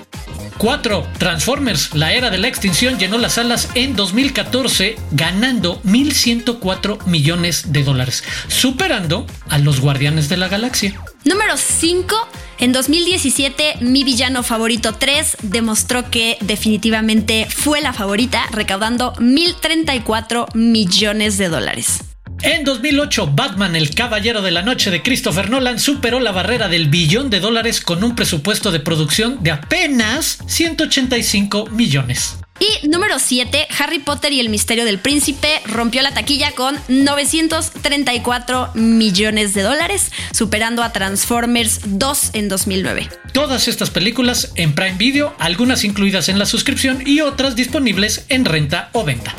4. 0.57 1.07
Transformers, 1.19 1.93
la 1.93 2.13
era 2.13 2.29
de 2.29 2.37
la 2.37 2.47
extinción, 2.47 2.97
llenó 2.97 3.17
las 3.17 3.33
salas 3.33 3.69
en 3.75 3.95
2014 3.95 4.97
ganando 5.11 5.81
1.104 5.83 7.05
millones 7.05 7.71
de 7.71 7.83
dólares, 7.83 8.23
superando 8.47 9.25
a 9.49 9.57
los 9.59 9.79
Guardianes 9.79 10.29
de 10.29 10.37
la 10.37 10.47
Galaxia. 10.47 10.99
Número 11.23 11.55
5. 11.55 12.15
En 12.59 12.71
2017, 12.71 13.75
mi 13.81 14.03
villano 14.03 14.41
favorito 14.41 14.95
3 14.95 15.37
demostró 15.43 16.09
que 16.09 16.37
definitivamente 16.41 17.45
fue 17.49 17.81
la 17.81 17.93
favorita, 17.93 18.45
recaudando 18.51 19.13
1.034 19.13 20.55
millones 20.55 21.37
de 21.37 21.49
dólares. 21.49 22.03
En 22.41 22.63
2008, 22.63 23.31
Batman, 23.35 23.75
el 23.75 23.93
Caballero 23.93 24.41
de 24.41 24.51
la 24.51 24.63
Noche 24.63 24.89
de 24.89 25.03
Christopher 25.03 25.51
Nolan, 25.51 25.79
superó 25.79 26.19
la 26.19 26.31
barrera 26.31 26.67
del 26.67 26.87
billón 26.87 27.29
de 27.29 27.39
dólares 27.39 27.79
con 27.79 28.03
un 28.03 28.15
presupuesto 28.15 28.71
de 28.71 28.79
producción 28.79 29.43
de 29.43 29.51
apenas 29.51 30.39
185 30.47 31.67
millones. 31.67 32.37
Y 32.59 32.87
número 32.87 33.19
7, 33.19 33.67
Harry 33.79 33.99
Potter 33.99 34.33
y 34.33 34.39
el 34.39 34.49
Misterio 34.49 34.85
del 34.85 34.99
Príncipe 34.99 35.61
rompió 35.65 36.01
la 36.01 36.13
taquilla 36.13 36.51
con 36.51 36.75
934 36.87 38.71
millones 38.73 39.53
de 39.53 39.61
dólares, 39.61 40.11
superando 40.31 40.83
a 40.83 40.91
Transformers 40.91 41.81
2 41.85 42.31
en 42.33 42.49
2009. 42.49 43.09
Todas 43.33 43.67
estas 43.67 43.91
películas 43.91 44.51
en 44.55 44.73
Prime 44.73 44.97
Video, 44.97 45.35
algunas 45.39 45.83
incluidas 45.83 46.29
en 46.29 46.39
la 46.39 46.45
suscripción 46.45 47.03
y 47.05 47.21
otras 47.21 47.55
disponibles 47.55 48.25
en 48.29 48.45
renta 48.45 48.89
o 48.93 49.03
venta. 49.03 49.35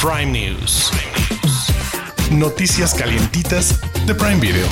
Prime 0.00 0.32
News. 0.32 0.90
Noticias 2.30 2.94
calientitas 2.94 3.78
de 4.06 4.14
Prime 4.14 4.40
Video. 4.40 4.66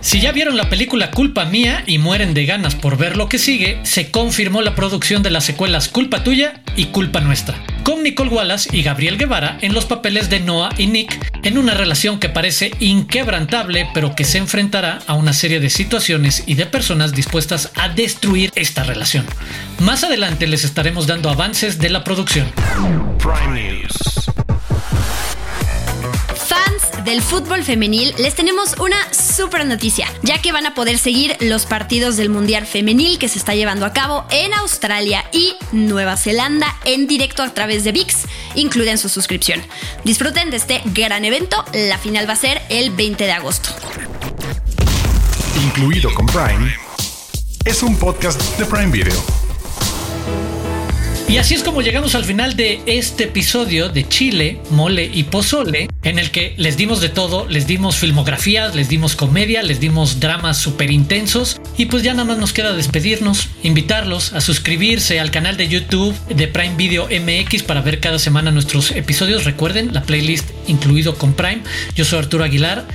Si 0.00 0.20
ya 0.20 0.30
vieron 0.30 0.56
la 0.56 0.70
película 0.70 1.10
Culpa 1.10 1.44
Mía 1.44 1.82
y 1.86 1.98
mueren 1.98 2.32
de 2.32 2.46
ganas 2.46 2.76
por 2.76 2.96
ver 2.96 3.16
lo 3.16 3.28
que 3.28 3.38
sigue, 3.38 3.80
se 3.82 4.10
confirmó 4.10 4.62
la 4.62 4.76
producción 4.76 5.22
de 5.24 5.30
las 5.30 5.44
secuelas 5.44 5.88
Culpa 5.88 6.22
Tuya 6.22 6.62
y 6.76 6.86
Culpa 6.86 7.20
Nuestra, 7.20 7.56
con 7.82 8.04
Nicole 8.04 8.30
Wallace 8.30 8.70
y 8.72 8.82
Gabriel 8.82 9.18
Guevara 9.18 9.58
en 9.60 9.74
los 9.74 9.86
papeles 9.86 10.30
de 10.30 10.38
Noah 10.38 10.70
y 10.78 10.86
Nick, 10.86 11.18
en 11.42 11.58
una 11.58 11.74
relación 11.74 12.20
que 12.20 12.28
parece 12.28 12.70
inquebrantable, 12.78 13.88
pero 13.92 14.14
que 14.14 14.24
se 14.24 14.38
enfrentará 14.38 15.00
a 15.08 15.14
una 15.14 15.32
serie 15.32 15.58
de 15.58 15.68
situaciones 15.68 16.44
y 16.46 16.54
de 16.54 16.66
personas 16.66 17.12
dispuestas 17.12 17.72
a 17.74 17.88
destruir 17.88 18.52
esta 18.54 18.84
relación. 18.84 19.26
Más 19.80 20.04
adelante 20.04 20.46
les 20.46 20.64
estaremos 20.64 21.08
dando 21.08 21.28
avances 21.28 21.78
de 21.80 21.90
la 21.90 22.04
producción. 22.04 22.46
Del 27.04 27.22
fútbol 27.22 27.62
femenil, 27.62 28.14
les 28.18 28.34
tenemos 28.34 28.74
una 28.78 28.96
super 29.12 29.64
noticia, 29.66 30.06
ya 30.22 30.40
que 30.40 30.52
van 30.52 30.66
a 30.66 30.74
poder 30.74 30.98
seguir 30.98 31.36
los 31.40 31.66
partidos 31.66 32.16
del 32.16 32.28
Mundial 32.28 32.66
Femenil 32.66 33.18
que 33.18 33.28
se 33.28 33.38
está 33.38 33.54
llevando 33.54 33.86
a 33.86 33.92
cabo 33.92 34.26
en 34.30 34.52
Australia 34.54 35.24
y 35.32 35.54
Nueva 35.72 36.16
Zelanda 36.16 36.76
en 36.84 37.06
directo 37.06 37.42
a 37.42 37.54
través 37.54 37.84
de 37.84 37.92
VIX, 37.92 38.14
incluida 38.54 38.90
en 38.90 38.98
su 38.98 39.08
suscripción. 39.08 39.62
Disfruten 40.04 40.50
de 40.50 40.56
este 40.56 40.82
gran 40.86 41.24
evento, 41.24 41.64
la 41.72 41.98
final 41.98 42.28
va 42.28 42.34
a 42.34 42.36
ser 42.36 42.60
el 42.68 42.90
20 42.90 43.24
de 43.24 43.32
agosto. 43.32 43.70
Incluido 45.62 46.12
con 46.14 46.26
Prime. 46.26 46.74
Es 47.64 47.82
un 47.82 47.96
podcast 47.96 48.40
de 48.58 48.64
Prime 48.64 48.90
Video. 48.90 49.37
Y 51.28 51.36
así 51.36 51.54
es 51.54 51.62
como 51.62 51.82
llegamos 51.82 52.14
al 52.14 52.24
final 52.24 52.56
de 52.56 52.80
este 52.86 53.24
episodio 53.24 53.90
de 53.90 54.08
Chile, 54.08 54.62
Mole 54.70 55.10
y 55.12 55.24
Pozole, 55.24 55.88
en 56.02 56.18
el 56.18 56.30
que 56.30 56.54
les 56.56 56.78
dimos 56.78 57.02
de 57.02 57.10
todo, 57.10 57.46
les 57.46 57.66
dimos 57.66 57.98
filmografías, 57.98 58.74
les 58.74 58.88
dimos 58.88 59.14
comedia, 59.14 59.62
les 59.62 59.78
dimos 59.78 60.20
dramas 60.20 60.56
súper 60.56 60.90
intensos 60.90 61.60
y 61.76 61.84
pues 61.84 62.02
ya 62.02 62.14
nada 62.14 62.24
más 62.24 62.38
nos 62.38 62.54
queda 62.54 62.72
despedirnos, 62.72 63.50
invitarlos 63.62 64.32
a 64.32 64.40
suscribirse 64.40 65.20
al 65.20 65.30
canal 65.30 65.58
de 65.58 65.68
YouTube 65.68 66.18
de 66.28 66.48
Prime 66.48 66.76
Video 66.76 67.06
MX 67.08 67.62
para 67.62 67.82
ver 67.82 68.00
cada 68.00 68.18
semana 68.18 68.50
nuestros 68.50 68.92
episodios. 68.92 69.44
Recuerden 69.44 69.92
la 69.92 70.04
playlist 70.04 70.48
incluido 70.66 71.16
con 71.16 71.34
Prime. 71.34 71.60
Yo 71.94 72.06
soy 72.06 72.20
Arturo 72.20 72.44
Aguilar. 72.44 72.86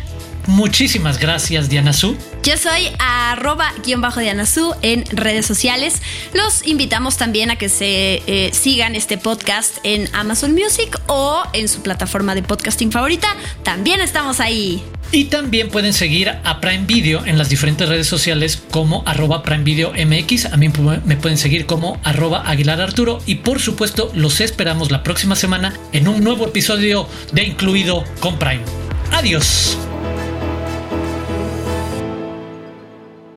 Muchísimas 0.48 1.20
gracias, 1.20 1.70
Diana 1.70 1.94
Su. 1.94 2.18
Yo 2.44 2.58
soy 2.58 2.90
arroba 3.00 3.72
guion 3.86 4.02
bajo 4.02 4.20
Diana 4.20 4.46
Su 4.46 4.76
en 4.82 5.06
redes 5.12 5.46
sociales. 5.46 6.02
Los 6.34 6.68
invitamos 6.68 7.18
también 7.18 7.52
a 7.52 7.56
que 7.56 7.70
se 7.70 8.22
eh, 8.28 8.52
sigan 8.54 8.96
este 8.96 9.18
podcast 9.18 9.78
en 9.84 10.10
Amazon 10.14 10.54
Music 10.54 11.00
o 11.08 11.44
en 11.54 11.70
su 11.70 11.82
plataforma 11.82 12.36
de 12.36 12.44
podcasting 12.44 12.92
favorita. 12.92 13.28
También 13.64 14.02
estamos 14.02 14.42
ahí. 14.42 14.84
Y 15.14 15.26
también 15.26 15.70
pueden 15.70 15.94
seguir 15.94 16.30
a 16.44 16.60
Prime 16.60 16.86
Video 16.86 17.24
en 17.26 17.38
las 17.38 17.48
diferentes 17.48 17.88
redes 17.88 18.08
sociales 18.08 18.62
como 18.72 19.04
arroba 19.06 19.44
Prime 19.44 19.64
Video 19.64 19.94
MX. 19.94 20.48
A 20.48 20.58
mí 20.58 20.70
me 21.06 21.18
pueden 21.18 21.38
seguir 21.38 21.66
como 21.66 22.00
arroba 22.04 22.50
Aguilar 22.50 22.82
Arturo. 22.82 23.20
Y 23.26 23.36
por 23.36 23.62
supuesto, 23.62 24.12
los 24.16 24.42
esperamos 24.42 24.92
la 24.92 25.04
próxima 25.04 25.36
semana 25.36 25.74
en 25.92 26.08
un 26.08 26.24
nuevo 26.24 26.48
episodio 26.48 27.08
de 27.32 27.44
Incluido 27.44 28.04
con 28.20 28.40
Prime. 28.40 28.64
Adiós. 29.12 29.78